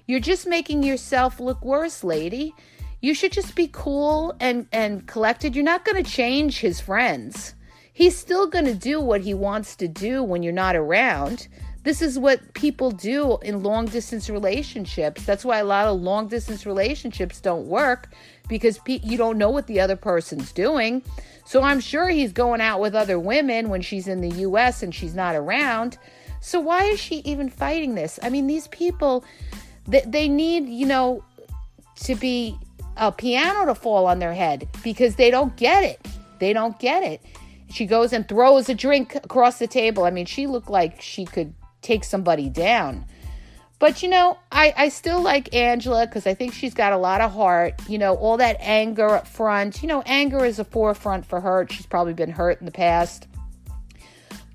You're 0.06 0.20
just 0.20 0.46
making 0.46 0.82
yourself 0.82 1.38
look 1.38 1.64
worse, 1.64 2.02
lady 2.02 2.54
you 3.00 3.14
should 3.14 3.32
just 3.32 3.54
be 3.54 3.68
cool 3.72 4.34
and 4.40 4.66
and 4.72 5.06
collected. 5.06 5.54
You're 5.54 5.64
not 5.64 5.84
going 5.84 6.02
to 6.02 6.10
change 6.10 6.60
his 6.60 6.80
friends. 6.80 7.54
He's 7.92 8.16
still 8.16 8.46
going 8.46 8.66
to 8.66 8.74
do 8.74 9.00
what 9.00 9.22
he 9.22 9.34
wants 9.34 9.74
to 9.76 9.88
do 9.88 10.22
when 10.22 10.42
you're 10.42 10.52
not 10.52 10.76
around. 10.76 11.48
This 11.84 12.02
is 12.02 12.18
what 12.18 12.54
people 12.54 12.90
do 12.90 13.38
in 13.42 13.62
long 13.62 13.86
distance 13.86 14.28
relationships. 14.28 15.24
That's 15.24 15.44
why 15.44 15.58
a 15.58 15.64
lot 15.64 15.86
of 15.86 16.00
long 16.00 16.28
distance 16.28 16.66
relationships 16.66 17.40
don't 17.40 17.66
work 17.66 18.10
because 18.48 18.78
pe- 18.78 19.00
you 19.02 19.16
don't 19.16 19.38
know 19.38 19.50
what 19.50 19.66
the 19.66 19.80
other 19.80 19.96
person's 19.96 20.52
doing. 20.52 21.02
So 21.44 21.62
i'm 21.62 21.80
sure 21.80 22.08
he's 22.08 22.32
going 22.32 22.60
out 22.60 22.80
with 22.80 22.94
other 22.94 23.18
women 23.18 23.70
when 23.70 23.80
she's 23.80 24.06
in 24.06 24.20
the 24.20 24.30
us 24.30 24.82
and 24.82 24.94
she's 24.94 25.14
not 25.14 25.34
around. 25.34 25.98
So 26.40 26.60
why 26.60 26.84
is 26.84 27.00
she 27.00 27.16
even 27.20 27.48
fighting 27.48 27.94
this? 27.94 28.18
I 28.22 28.28
mean 28.28 28.46
these 28.46 28.68
people 28.68 29.24
they, 29.86 30.02
they 30.02 30.28
need 30.28 30.68
you 30.68 30.86
know 30.86 31.24
to 32.00 32.14
be 32.14 32.58
a 32.98 33.12
piano 33.12 33.66
to 33.66 33.74
fall 33.74 34.06
on 34.06 34.18
their 34.18 34.34
head 34.34 34.68
because 34.82 35.16
they 35.16 35.30
don't 35.30 35.56
get 35.56 35.84
it. 35.84 36.06
They 36.38 36.52
don't 36.52 36.78
get 36.78 37.02
it. 37.02 37.22
She 37.70 37.86
goes 37.86 38.12
and 38.12 38.28
throws 38.28 38.68
a 38.68 38.74
drink 38.74 39.14
across 39.14 39.58
the 39.58 39.66
table. 39.66 40.04
I 40.04 40.10
mean, 40.10 40.26
she 40.26 40.46
looked 40.46 40.70
like 40.70 41.00
she 41.00 41.24
could 41.24 41.54
take 41.82 42.04
somebody 42.04 42.48
down. 42.48 43.04
But 43.78 44.02
you 44.02 44.08
know, 44.08 44.38
I, 44.50 44.74
I 44.76 44.88
still 44.88 45.22
like 45.22 45.54
Angela 45.54 46.06
because 46.06 46.26
I 46.26 46.34
think 46.34 46.52
she's 46.52 46.74
got 46.74 46.92
a 46.92 46.96
lot 46.96 47.20
of 47.20 47.32
heart. 47.32 47.80
You 47.88 47.98
know, 47.98 48.16
all 48.16 48.36
that 48.38 48.56
anger 48.60 49.08
up 49.10 49.26
front. 49.28 49.82
You 49.82 49.88
know, 49.88 50.02
anger 50.04 50.44
is 50.44 50.58
a 50.58 50.64
forefront 50.64 51.26
for 51.26 51.40
her. 51.40 51.66
She's 51.70 51.86
probably 51.86 52.14
been 52.14 52.30
hurt 52.30 52.60
in 52.60 52.66
the 52.66 52.72
past. 52.72 53.28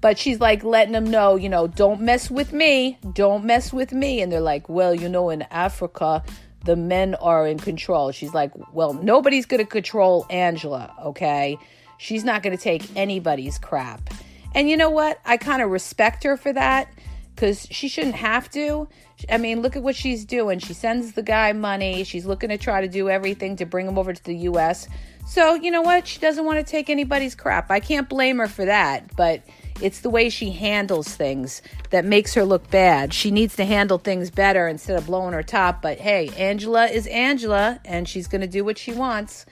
But 0.01 0.19
she's 0.19 0.41
like 0.41 0.65
letting 0.65 0.91
them 0.91 1.09
know, 1.09 1.37
you 1.37 1.47
know, 1.47 1.67
don't 1.67 2.01
mess 2.01 2.29
with 2.29 2.51
me. 2.51 2.97
Don't 3.13 3.45
mess 3.45 3.71
with 3.71 3.93
me. 3.93 4.21
And 4.21 4.29
they're 4.29 4.41
like, 4.41 4.67
well, 4.67 4.93
you 4.93 5.07
know, 5.07 5.29
in 5.29 5.43
Africa, 5.43 6.21
the 6.63 6.75
men 6.75 7.15
are 7.15 7.47
in 7.47 7.59
control. 7.59 8.11
She's 8.11 8.33
like, 8.33 8.51
well, 8.73 8.93
nobody's 8.93 9.45
going 9.45 9.59
to 9.59 9.69
control 9.69 10.25
Angela, 10.29 10.93
okay? 11.03 11.57
She's 11.97 12.23
not 12.23 12.43
going 12.43 12.55
to 12.55 12.61
take 12.61 12.83
anybody's 12.95 13.57
crap. 13.57 14.09
And 14.55 14.69
you 14.69 14.77
know 14.77 14.89
what? 14.89 15.19
I 15.25 15.37
kind 15.37 15.61
of 15.61 15.69
respect 15.69 16.23
her 16.23 16.37
for 16.37 16.53
that 16.53 16.89
because 17.35 17.67
she 17.71 17.87
shouldn't 17.87 18.15
have 18.15 18.49
to. 18.51 18.87
I 19.29 19.37
mean, 19.37 19.61
look 19.61 19.75
at 19.75 19.83
what 19.83 19.95
she's 19.95 20.25
doing. 20.25 20.59
She 20.59 20.73
sends 20.73 21.13
the 21.13 21.23
guy 21.23 21.53
money. 21.53 22.03
She's 22.03 22.25
looking 22.25 22.49
to 22.49 22.57
try 22.57 22.81
to 22.81 22.87
do 22.87 23.09
everything 23.09 23.55
to 23.57 23.65
bring 23.65 23.87
him 23.87 23.97
over 23.97 24.13
to 24.13 24.23
the 24.23 24.35
U.S. 24.37 24.87
So, 25.27 25.55
you 25.55 25.71
know 25.71 25.81
what? 25.81 26.07
She 26.07 26.19
doesn't 26.19 26.45
want 26.45 26.59
to 26.59 26.69
take 26.69 26.89
anybody's 26.89 27.35
crap. 27.35 27.71
I 27.71 27.79
can't 27.79 28.07
blame 28.07 28.37
her 28.37 28.47
for 28.47 28.65
that. 28.65 29.15
But 29.15 29.41
it's 29.81 30.01
the 30.01 30.09
way 30.09 30.29
she 30.29 30.51
handles 30.51 31.07
things 31.07 31.61
that 31.89 32.05
makes 32.05 32.33
her 32.33 32.45
look 32.45 32.69
bad. 32.69 33.13
She 33.13 33.31
needs 33.31 33.55
to 33.57 33.65
handle 33.65 33.97
things 33.97 34.29
better 34.29 34.67
instead 34.67 34.97
of 34.97 35.07
blowing 35.07 35.33
her 35.33 35.43
top. 35.43 35.81
But 35.81 35.99
hey, 35.99 36.29
Angela 36.37 36.85
is 36.85 37.07
Angela, 37.07 37.79
and 37.85 38.07
she's 38.07 38.27
going 38.27 38.41
to 38.41 38.47
do 38.47 38.63
what 38.63 38.77
she 38.77 38.93
wants. 38.93 39.45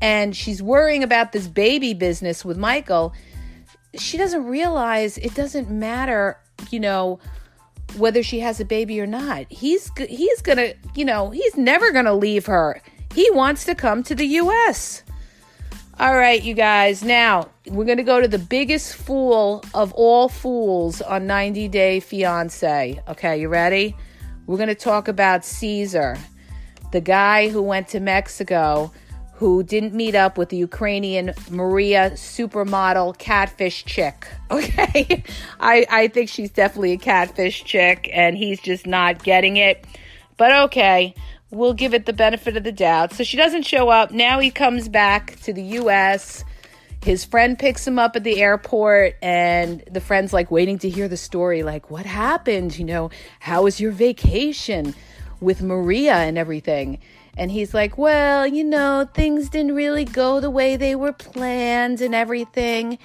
And 0.00 0.34
she's 0.34 0.62
worrying 0.62 1.02
about 1.02 1.32
this 1.32 1.46
baby 1.46 1.94
business 1.94 2.44
with 2.44 2.56
Michael. 2.56 3.12
she 3.96 4.16
doesn't 4.16 4.44
realize 4.46 5.18
it 5.18 5.34
doesn't 5.34 5.70
matter, 5.70 6.38
you 6.70 6.80
know, 6.80 7.18
whether 7.96 8.22
she 8.22 8.40
has 8.40 8.60
a 8.60 8.64
baby 8.64 9.00
or 9.00 9.06
not. 9.06 9.46
He's 9.50 9.90
he's 9.96 10.42
going 10.42 10.58
to, 10.58 10.74
you 10.94 11.04
know, 11.04 11.30
he's 11.30 11.56
never 11.56 11.92
going 11.92 12.04
to 12.04 12.14
leave 12.14 12.46
her. 12.46 12.80
He 13.14 13.28
wants 13.30 13.64
to 13.64 13.74
come 13.74 14.02
to 14.04 14.14
the 14.14 14.26
US. 14.26 15.02
All 16.00 16.16
right, 16.16 16.42
you 16.42 16.54
guys. 16.54 17.04
Now, 17.04 17.50
we're 17.66 17.84
going 17.84 17.98
to 17.98 18.02
go 18.02 18.22
to 18.22 18.26
the 18.26 18.38
biggest 18.38 18.94
fool 18.94 19.62
of 19.74 19.92
all 19.92 20.30
fools 20.30 21.02
on 21.02 21.26
90 21.26 21.68
Day 21.68 22.00
Fiance. 22.00 23.02
Okay, 23.06 23.38
you 23.38 23.50
ready? 23.50 23.94
We're 24.46 24.56
going 24.56 24.70
to 24.70 24.74
talk 24.74 25.08
about 25.08 25.44
Caesar, 25.44 26.16
the 26.90 27.02
guy 27.02 27.50
who 27.50 27.60
went 27.60 27.88
to 27.88 28.00
Mexico 28.00 28.90
who 29.34 29.62
didn't 29.62 29.92
meet 29.92 30.14
up 30.14 30.38
with 30.38 30.48
the 30.48 30.56
Ukrainian 30.56 31.34
Maria 31.50 32.12
supermodel 32.12 33.18
catfish 33.18 33.84
chick. 33.84 34.26
Okay. 34.50 35.22
I, 35.60 35.86
I 35.90 36.08
think 36.08 36.30
she's 36.30 36.50
definitely 36.50 36.92
a 36.92 36.98
catfish 36.98 37.62
chick 37.64 38.08
and 38.10 38.38
he's 38.38 38.58
just 38.58 38.86
not 38.86 39.22
getting 39.22 39.58
it. 39.58 39.84
But 40.38 40.52
okay, 40.64 41.14
we'll 41.50 41.74
give 41.74 41.94
it 41.94 42.06
the 42.06 42.12
benefit 42.12 42.56
of 42.56 42.64
the 42.64 42.72
doubt. 42.72 43.12
So 43.12 43.24
she 43.24 43.36
doesn't 43.36 43.66
show 43.66 43.88
up. 43.88 44.10
Now 44.10 44.38
he 44.38 44.50
comes 44.50 44.88
back 44.88 45.36
to 45.42 45.52
the 45.52 45.62
US. 45.62 46.44
His 47.02 47.24
friend 47.24 47.58
picks 47.58 47.86
him 47.86 47.98
up 47.98 48.14
at 48.14 48.24
the 48.24 48.42
airport, 48.42 49.16
and 49.22 49.82
the 49.90 50.02
friend's 50.02 50.34
like 50.34 50.50
waiting 50.50 50.78
to 50.80 50.88
hear 50.90 51.08
the 51.08 51.16
story 51.16 51.62
like, 51.62 51.90
what 51.90 52.04
happened? 52.04 52.78
You 52.78 52.84
know, 52.84 53.10
how 53.38 53.62
was 53.62 53.80
your 53.80 53.90
vacation 53.90 54.94
with 55.40 55.62
Maria 55.62 56.14
and 56.14 56.36
everything? 56.36 56.98
And 57.36 57.50
he's 57.50 57.72
like, 57.72 57.96
Well, 57.96 58.46
you 58.46 58.64
know, 58.64 59.08
things 59.14 59.48
didn't 59.48 59.74
really 59.74 60.04
go 60.04 60.40
the 60.40 60.50
way 60.50 60.76
they 60.76 60.94
were 60.94 61.12
planned 61.12 62.00
and 62.00 62.14
everything. 62.14 62.98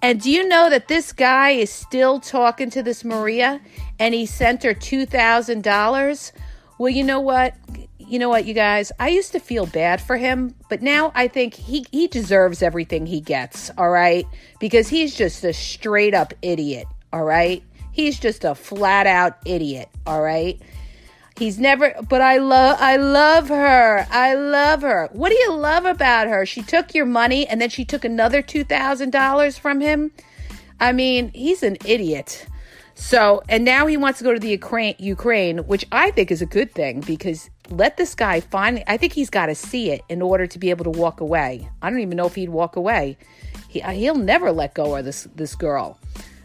And 0.00 0.20
do 0.20 0.30
you 0.30 0.48
know 0.48 0.70
that 0.70 0.88
this 0.88 1.12
guy 1.12 1.50
is 1.50 1.70
still 1.70 2.18
talking 2.18 2.70
to 2.70 2.82
this 2.82 3.04
Maria 3.04 3.60
and 4.00 4.14
he 4.14 4.26
sent 4.26 4.64
her 4.64 4.74
$2,000? 4.74 6.32
Well, 6.78 6.88
you 6.88 7.04
know 7.04 7.20
what? 7.20 7.54
You 8.12 8.18
know 8.18 8.28
what, 8.28 8.44
you 8.44 8.52
guys? 8.52 8.92
I 9.00 9.08
used 9.08 9.32
to 9.32 9.40
feel 9.40 9.64
bad 9.64 9.98
for 9.98 10.18
him, 10.18 10.54
but 10.68 10.82
now 10.82 11.12
I 11.14 11.28
think 11.28 11.54
he, 11.54 11.86
he 11.92 12.08
deserves 12.08 12.60
everything 12.60 13.06
he 13.06 13.22
gets, 13.22 13.70
all 13.78 13.88
right? 13.88 14.26
Because 14.60 14.86
he's 14.86 15.14
just 15.14 15.42
a 15.44 15.54
straight 15.54 16.12
up 16.12 16.34
idiot, 16.42 16.86
all 17.10 17.24
right? 17.24 17.62
He's 17.90 18.20
just 18.20 18.44
a 18.44 18.54
flat 18.54 19.06
out 19.06 19.38
idiot, 19.46 19.88
all 20.06 20.20
right? 20.20 20.60
He's 21.38 21.58
never 21.58 21.94
but 22.06 22.20
I 22.20 22.36
love 22.36 22.76
I 22.78 22.96
love 22.96 23.48
her. 23.48 24.06
I 24.10 24.34
love 24.34 24.82
her. 24.82 25.08
What 25.12 25.30
do 25.30 25.36
you 25.36 25.54
love 25.54 25.86
about 25.86 26.28
her? 26.28 26.44
She 26.44 26.60
took 26.60 26.94
your 26.94 27.06
money 27.06 27.46
and 27.48 27.62
then 27.62 27.70
she 27.70 27.86
took 27.86 28.04
another 28.04 28.42
$2,000 28.42 29.58
from 29.58 29.80
him. 29.80 30.12
I 30.78 30.92
mean, 30.92 31.30
he's 31.32 31.62
an 31.62 31.78
idiot. 31.86 32.46
So, 32.94 33.42
and 33.48 33.64
now 33.64 33.86
he 33.86 33.96
wants 33.96 34.18
to 34.18 34.24
go 34.24 34.34
to 34.34 34.38
the 34.38 34.50
Ukraine, 34.50 34.96
Ukraine, 34.98 35.58
which 35.58 35.86
I 35.90 36.10
think 36.10 36.30
is 36.30 36.42
a 36.42 36.46
good 36.46 36.72
thing 36.72 37.00
because 37.00 37.48
let 37.72 37.96
this 37.96 38.14
guy 38.14 38.40
finally, 38.40 38.84
I 38.86 38.96
think 38.96 39.12
he's 39.12 39.30
got 39.30 39.46
to 39.46 39.54
see 39.54 39.90
it 39.90 40.02
in 40.08 40.22
order 40.22 40.46
to 40.46 40.58
be 40.58 40.70
able 40.70 40.84
to 40.84 40.90
walk 40.90 41.20
away. 41.20 41.68
I 41.80 41.90
don't 41.90 42.00
even 42.00 42.16
know 42.16 42.26
if 42.26 42.34
he'd 42.34 42.50
walk 42.50 42.76
away. 42.76 43.16
He, 43.68 43.82
uh, 43.82 43.90
he'll 43.90 44.14
never 44.14 44.52
let 44.52 44.74
go 44.74 44.96
of 44.96 45.04
this, 45.04 45.28
this 45.34 45.54
girl. 45.54 45.98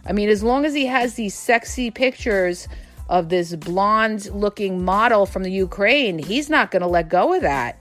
I 0.05 0.13
mean, 0.13 0.29
as 0.29 0.41
long 0.41 0.65
as 0.65 0.73
he 0.73 0.85
has 0.85 1.15
these 1.15 1.35
sexy 1.35 1.91
pictures 1.91 2.67
of 3.09 3.29
this 3.29 3.55
blonde 3.55 4.29
looking 4.31 4.83
model 4.83 5.25
from 5.25 5.43
the 5.43 5.51
Ukraine, 5.51 6.17
he's 6.19 6.49
not 6.49 6.71
going 6.71 6.81
to 6.81 6.87
let 6.87 7.09
go 7.09 7.33
of 7.33 7.41
that. 7.41 7.77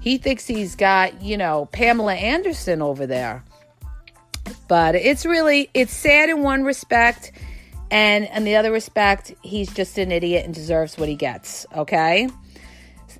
He 0.00 0.18
thinks 0.18 0.46
he's 0.46 0.74
got, 0.74 1.22
you 1.22 1.36
know, 1.36 1.66
Pamela 1.72 2.14
Anderson 2.14 2.82
over 2.82 3.06
there. 3.06 3.44
But 4.66 4.94
it's 4.94 5.24
really 5.24 5.70
it's 5.74 5.92
sad 5.92 6.30
in 6.30 6.42
one 6.42 6.64
respect 6.64 7.32
and 7.90 8.28
in 8.34 8.44
the 8.44 8.56
other 8.56 8.70
respect, 8.70 9.34
he's 9.42 9.72
just 9.72 9.96
an 9.98 10.12
idiot 10.12 10.44
and 10.44 10.54
deserves 10.54 10.98
what 10.98 11.08
he 11.08 11.14
gets, 11.14 11.66
okay? 11.74 12.28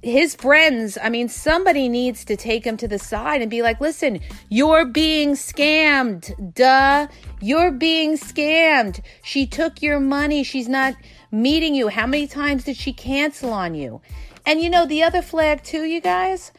His 0.02 0.34
friends, 0.34 0.96
I 1.02 1.08
mean, 1.08 1.28
somebody 1.28 1.88
needs 1.88 2.24
to 2.26 2.36
take 2.36 2.64
him 2.64 2.76
to 2.78 2.88
the 2.88 2.98
side 2.98 3.42
and 3.42 3.50
be 3.50 3.62
like, 3.62 3.80
listen, 3.80 4.20
you're 4.48 4.84
being 4.84 5.32
scammed. 5.32 6.54
Duh. 6.54 7.08
You're 7.40 7.72
being 7.72 8.16
scammed. 8.16 9.00
She 9.22 9.46
took 9.46 9.82
your 9.82 10.00
money. 10.00 10.42
She's 10.42 10.68
not 10.68 10.94
meeting 11.30 11.74
you. 11.74 11.88
How 11.88 12.06
many 12.06 12.26
times 12.26 12.64
did 12.64 12.76
she 12.76 12.92
cancel 12.92 13.52
on 13.52 13.74
you? 13.74 14.00
And 14.46 14.60
you 14.60 14.70
know, 14.70 14.86
the 14.86 15.02
other 15.02 15.22
flag, 15.22 15.62
too, 15.62 15.84
you 15.84 16.00
guys, 16.00 16.52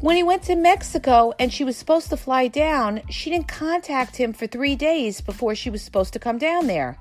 when 0.00 0.16
he 0.16 0.22
went 0.22 0.42
to 0.44 0.56
Mexico 0.56 1.32
and 1.38 1.52
she 1.52 1.62
was 1.62 1.76
supposed 1.76 2.08
to 2.10 2.16
fly 2.16 2.48
down, 2.48 3.02
she 3.08 3.30
didn't 3.30 3.48
contact 3.48 4.16
him 4.16 4.32
for 4.32 4.46
three 4.46 4.74
days 4.74 5.20
before 5.20 5.54
she 5.54 5.70
was 5.70 5.82
supposed 5.82 6.12
to 6.14 6.18
come 6.18 6.38
down 6.38 6.66
there. 6.66 6.98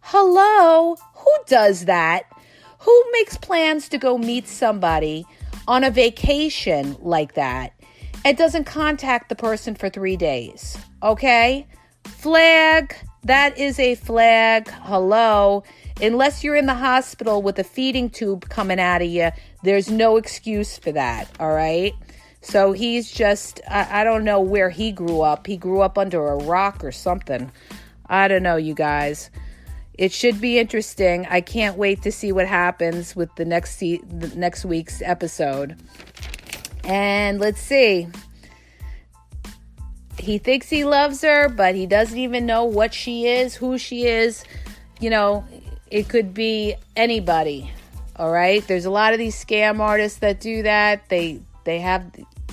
Hello? 0.00 0.96
Who 1.14 1.32
does 1.46 1.84
that? 1.84 2.24
Who 2.82 3.04
makes 3.12 3.36
plans 3.36 3.88
to 3.90 3.98
go 3.98 4.18
meet 4.18 4.48
somebody 4.48 5.24
on 5.68 5.84
a 5.84 5.90
vacation 5.90 6.96
like 7.00 7.34
that 7.34 7.72
and 8.24 8.36
doesn't 8.36 8.64
contact 8.64 9.28
the 9.28 9.36
person 9.36 9.76
for 9.76 9.88
three 9.88 10.16
days? 10.16 10.76
Okay? 11.00 11.68
Flag. 12.04 12.96
That 13.22 13.56
is 13.56 13.78
a 13.78 13.94
flag. 13.94 14.68
Hello. 14.68 15.62
Unless 16.00 16.42
you're 16.42 16.56
in 16.56 16.66
the 16.66 16.74
hospital 16.74 17.40
with 17.40 17.56
a 17.60 17.64
feeding 17.64 18.10
tube 18.10 18.48
coming 18.48 18.80
out 18.80 19.00
of 19.00 19.08
you, 19.08 19.30
there's 19.62 19.88
no 19.88 20.16
excuse 20.16 20.76
for 20.76 20.90
that. 20.90 21.30
All 21.38 21.54
right. 21.54 21.94
So 22.40 22.72
he's 22.72 23.12
just, 23.12 23.60
I, 23.68 24.00
I, 24.00 24.04
don't 24.04 24.24
know 24.24 24.40
where 24.40 24.70
he 24.70 24.90
grew 24.90 25.20
up. 25.20 25.46
He 25.46 25.56
grew 25.56 25.82
up 25.82 25.96
under 25.96 26.26
a 26.26 26.36
rock 26.36 26.82
or 26.82 26.90
something. 26.90 27.52
I 28.06 28.26
don't 28.26 28.42
know, 28.42 28.56
you 28.56 28.74
guys. 28.74 29.30
It 29.94 30.12
should 30.12 30.40
be 30.40 30.58
interesting. 30.58 31.26
I 31.28 31.40
can't 31.40 31.76
wait 31.76 32.02
to 32.02 32.12
see 32.12 32.32
what 32.32 32.46
happens 32.46 33.14
with 33.14 33.34
the 33.36 33.44
next 33.44 33.76
se- 33.76 34.02
the 34.08 34.28
next 34.36 34.64
week's 34.64 35.02
episode. 35.02 35.76
And 36.84 37.38
let's 37.38 37.60
see. 37.60 38.08
He 40.18 40.38
thinks 40.38 40.70
he 40.70 40.84
loves 40.84 41.22
her, 41.22 41.48
but 41.48 41.74
he 41.74 41.86
doesn't 41.86 42.18
even 42.18 42.46
know 42.46 42.64
what 42.64 42.94
she 42.94 43.26
is, 43.26 43.54
who 43.54 43.76
she 43.76 44.06
is. 44.06 44.44
You 45.00 45.10
know, 45.10 45.44
it 45.90 46.08
could 46.08 46.32
be 46.32 46.74
anybody. 46.96 47.70
All 48.16 48.30
right? 48.30 48.66
There's 48.66 48.84
a 48.84 48.90
lot 48.90 49.12
of 49.12 49.18
these 49.18 49.42
scam 49.42 49.80
artists 49.80 50.18
that 50.20 50.40
do 50.40 50.62
that. 50.62 51.08
They 51.08 51.40
they 51.64 51.80
have 51.80 52.10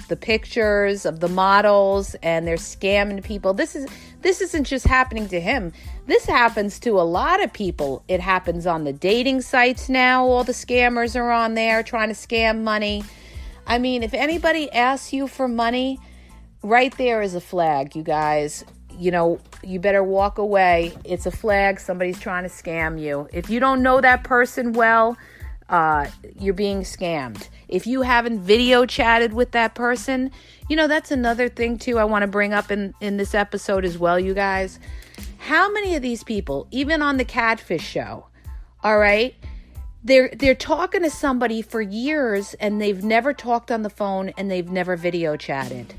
the 0.10 0.16
pictures 0.16 1.06
of 1.06 1.20
the 1.20 1.30
models 1.30 2.16
and 2.22 2.46
they're 2.46 2.58
scamming 2.58 3.24
people. 3.24 3.54
This 3.54 3.76
is 3.76 3.88
this 4.22 4.42
isn't 4.42 4.66
just 4.66 4.86
happening 4.86 5.30
to 5.30 5.40
him. 5.40 5.72
This 6.10 6.26
happens 6.26 6.80
to 6.80 7.00
a 7.00 7.04
lot 7.04 7.44
of 7.44 7.54
people. 7.54 8.04
It 8.08 8.20
happens 8.20 8.66
on 8.66 8.84
the 8.84 8.92
dating 8.92 9.42
sites 9.42 9.90
now. 9.90 10.26
All 10.26 10.44
the 10.44 10.54
scammers 10.54 11.16
are 11.16 11.32
on 11.32 11.54
there 11.54 11.84
trying 11.84 12.10
to 12.10 12.16
scam 12.16 12.64
money. 12.64 13.04
I 13.68 13.78
mean, 13.78 14.02
if 14.02 14.16
anybody 14.16 14.72
asks 14.72 15.14
you 15.14 15.28
for 15.28 15.48
money, 15.48 16.00
right 16.64 16.98
there 16.98 17.22
is 17.22 17.36
a 17.36 17.42
flag, 17.42 17.96
you 17.96 18.02
guys 18.02 18.66
you 18.98 19.12
know, 19.12 19.40
you 19.64 19.80
better 19.80 20.04
walk 20.04 20.38
away. 20.40 20.94
It's 21.06 21.26
a 21.26 21.32
flag. 21.32 21.80
Somebody's 21.80 22.20
trying 22.20 22.44
to 22.44 22.50
scam 22.50 23.00
you. 23.00 23.30
If 23.32 23.50
you 23.50 23.62
don't 23.62 23.82
know 23.82 24.02
that 24.02 24.26
person 24.26 24.74
well, 24.74 25.18
uh, 25.70 26.08
you're 26.38 26.54
being 26.54 26.82
scammed. 26.82 27.48
If 27.70 27.88
you 27.88 28.02
haven't 28.02 28.42
video 28.42 28.86
chatted 28.86 29.34
with 29.34 29.52
that 29.52 29.74
person, 29.74 30.32
you 30.68 30.76
know, 30.76 30.88
that's 30.88 31.12
another 31.12 31.48
thing 31.48 31.78
too 31.78 31.98
I 31.98 32.04
want 32.04 32.24
to 32.24 32.28
bring 32.28 32.52
up 32.52 32.72
in, 32.72 32.94
in 33.00 33.16
this 33.16 33.34
episode 33.34 33.86
as 33.86 33.98
well, 33.98 34.20
you 34.20 34.34
guys. 34.34 34.80
How 35.40 35.72
many 35.72 35.96
of 35.96 36.02
these 36.02 36.24
people, 36.24 36.68
even 36.70 37.02
on 37.02 37.18
the 37.18 37.26
catfish 37.26 37.84
show, 37.84 38.28
all 38.84 39.00
right, 39.00 39.36
they're 40.04 40.30
they're 40.38 40.56
talking 40.56 41.02
to 41.02 41.10
somebody 41.10 41.62
for 41.62 41.82
years 41.82 42.54
and 42.56 42.80
they've 42.80 43.04
never 43.04 43.34
talked 43.34 43.72
on 43.72 43.82
the 43.82 43.90
phone 43.90 44.30
and 44.38 44.50
they've 44.50 44.70
never 44.70 44.96
video 44.96 45.36
chatted. 45.36 45.94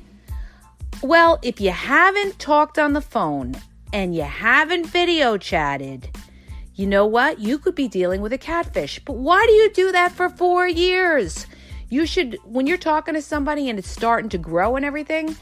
Well, 1.02 1.38
if 1.42 1.60
you 1.60 1.70
haven't 1.70 2.38
talked 2.38 2.78
on 2.78 2.92
the 2.92 3.00
phone 3.00 3.56
and 3.92 4.14
you 4.14 4.22
haven't 4.22 4.86
video 4.86 5.36
chatted, 5.36 6.10
you 6.74 6.86
know 6.86 7.06
what? 7.06 7.38
You 7.38 7.58
could 7.58 7.74
be 7.74 7.88
dealing 7.88 8.20
with 8.20 8.32
a 8.32 8.38
catfish. 8.38 9.00
But 9.04 9.14
why 9.14 9.44
do 9.46 9.52
you 9.52 9.70
do 9.72 9.92
that 9.92 10.12
for 10.12 10.28
four 10.28 10.68
years? 10.68 11.46
You 11.88 12.06
should, 12.06 12.38
when 12.44 12.66
you're 12.66 12.78
talking 12.78 13.14
to 13.14 13.22
somebody 13.22 13.68
and 13.68 13.78
it's 13.78 13.90
starting 13.90 14.30
to 14.30 14.38
grow 14.38 14.76
and 14.76 14.84
everything, 14.84 15.36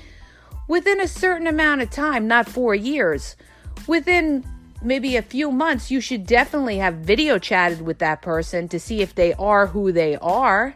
within 0.66 1.00
a 1.00 1.06
certain 1.06 1.46
amount 1.46 1.82
of 1.82 1.90
time, 1.90 2.26
not 2.26 2.48
four 2.48 2.74
years, 2.74 3.36
within 3.86 4.44
maybe 4.82 5.16
a 5.16 5.22
few 5.22 5.50
months, 5.50 5.90
you 5.90 6.00
should 6.00 6.26
definitely 6.26 6.78
have 6.78 6.94
video 6.96 7.38
chatted 7.38 7.82
with 7.82 7.98
that 7.98 8.22
person 8.22 8.68
to 8.68 8.80
see 8.80 9.02
if 9.02 9.14
they 9.14 9.34
are 9.34 9.66
who 9.66 9.92
they 9.92 10.16
are. 10.16 10.74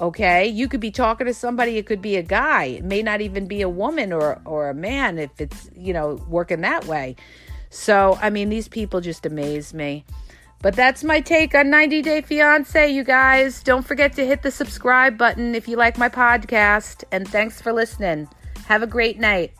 Okay, 0.00 0.46
you 0.46 0.68
could 0.68 0.80
be 0.80 0.92
talking 0.92 1.26
to 1.26 1.34
somebody, 1.34 1.76
it 1.76 1.86
could 1.86 2.00
be 2.00 2.16
a 2.16 2.22
guy, 2.22 2.64
it 2.66 2.84
may 2.84 3.02
not 3.02 3.20
even 3.20 3.48
be 3.48 3.62
a 3.62 3.68
woman 3.68 4.12
or, 4.12 4.40
or 4.44 4.68
a 4.68 4.74
man 4.74 5.18
if 5.18 5.40
it's, 5.40 5.68
you 5.74 5.92
know, 5.92 6.24
working 6.28 6.60
that 6.60 6.84
way. 6.84 7.16
So, 7.70 8.16
I 8.22 8.30
mean, 8.30 8.48
these 8.48 8.68
people 8.68 9.00
just 9.00 9.26
amaze 9.26 9.74
me. 9.74 10.04
But 10.60 10.74
that's 10.74 11.04
my 11.04 11.20
take 11.20 11.54
on 11.54 11.70
90 11.70 12.02
Day 12.02 12.20
Fiance, 12.20 12.88
you 12.88 13.04
guys. 13.04 13.62
Don't 13.62 13.86
forget 13.86 14.14
to 14.14 14.26
hit 14.26 14.42
the 14.42 14.50
subscribe 14.50 15.16
button 15.16 15.54
if 15.54 15.68
you 15.68 15.76
like 15.76 15.98
my 15.98 16.08
podcast. 16.08 17.04
And 17.12 17.28
thanks 17.28 17.60
for 17.60 17.72
listening. 17.72 18.28
Have 18.66 18.82
a 18.82 18.86
great 18.86 19.18
night. 19.20 19.52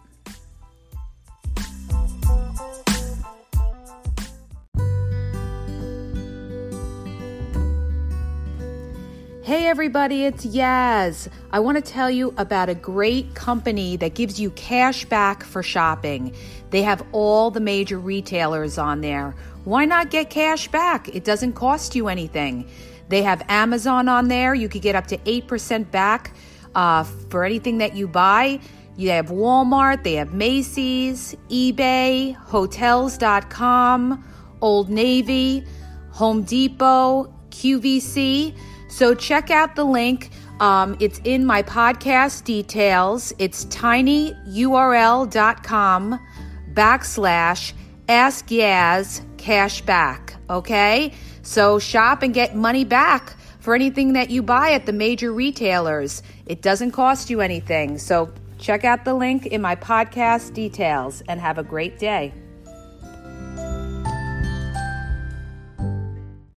Hey 9.49 9.65
everybody, 9.65 10.27
it's 10.27 10.45
Yaz. 10.45 11.27
I 11.51 11.61
want 11.61 11.83
to 11.83 11.93
tell 11.93 12.11
you 12.11 12.35
about 12.37 12.69
a 12.69 12.75
great 12.75 13.35
company 13.35 13.97
that 13.97 14.15
gives 14.15 14.39
you 14.39 14.51
cash 14.51 15.07
back 15.07 15.43
for 15.43 15.63
shopping. 15.63 16.35
They 16.69 16.83
have 16.83 17.03
all 17.13 17.51
the 17.51 17.59
major 17.59 17.99
retailers 17.99 18.77
on 18.77 19.01
there. 19.01 19.35
Why 19.65 19.87
not 19.87 20.11
get 20.11 20.29
cash 20.29 20.69
back? 20.69 21.09
It 21.09 21.25
doesn't 21.25 21.55
cost 21.55 21.97
you 21.97 22.09
anything. 22.09 22.69
They 23.09 23.23
have 23.23 23.43
Amazon 23.49 24.07
on 24.07 24.29
there. 24.29 24.55
You 24.55 24.69
could 24.69 24.83
get 24.83 24.95
up 24.95 25.07
to 25.07 25.17
8% 25.17 25.91
back 25.91 26.35
uh, 26.75 27.05
for 27.31 27.43
anything 27.43 27.79
that 27.79 27.97
you 27.97 28.07
buy. 28.07 28.61
You 28.99 29.09
have 29.13 29.29
Walmart, 29.29 30.03
they 30.03 30.17
have 30.17 30.35
Macy's, 30.35 31.35
eBay, 31.49 32.35
Hotels.com, 32.35 34.25
Old 34.61 34.91
Navy, 34.91 35.65
Home 36.11 36.43
Depot, 36.43 37.33
QVC. 37.49 38.55
So 38.89 39.15
check 39.15 39.51
out 39.51 39.77
the 39.77 39.85
link. 39.85 40.31
Um, 40.61 40.97
it's 40.99 41.21
in 41.25 41.47
my 41.47 41.63
podcast 41.63 42.45
details. 42.45 43.33
It's 43.39 43.65
tinyurl.com 43.67 46.21
backslash 46.73 47.73
ask 48.09 48.47
Yaz 48.47 49.21
cashback. 49.37 50.35
Okay? 50.51 51.13
So 51.43 51.79
shop 51.79 52.23
and 52.23 52.35
get 52.35 52.57
money 52.57 52.85
back 52.85 53.37
for 53.61 53.75
anything 53.75 54.15
that 54.15 54.31
you 54.31 54.43
buy 54.43 54.71
at 54.71 54.87
the 54.87 54.93
major 54.93 55.33
retailers. 55.33 56.23
It 56.47 56.63
doesn't 56.63 56.93
cost 56.93 57.31
you 57.31 57.41
anything. 57.41 57.99
So 57.99 58.33
check 58.59 58.85
out 58.85 59.05
the 59.05 59.15
link 59.15 59.47
in 59.47 59.61
my 59.61 59.77
podcast 59.77 60.55
details 60.55 61.23
and 61.29 61.41
have 61.41 61.59
a 61.59 61.63
great 61.63 61.99
day. 61.99 62.33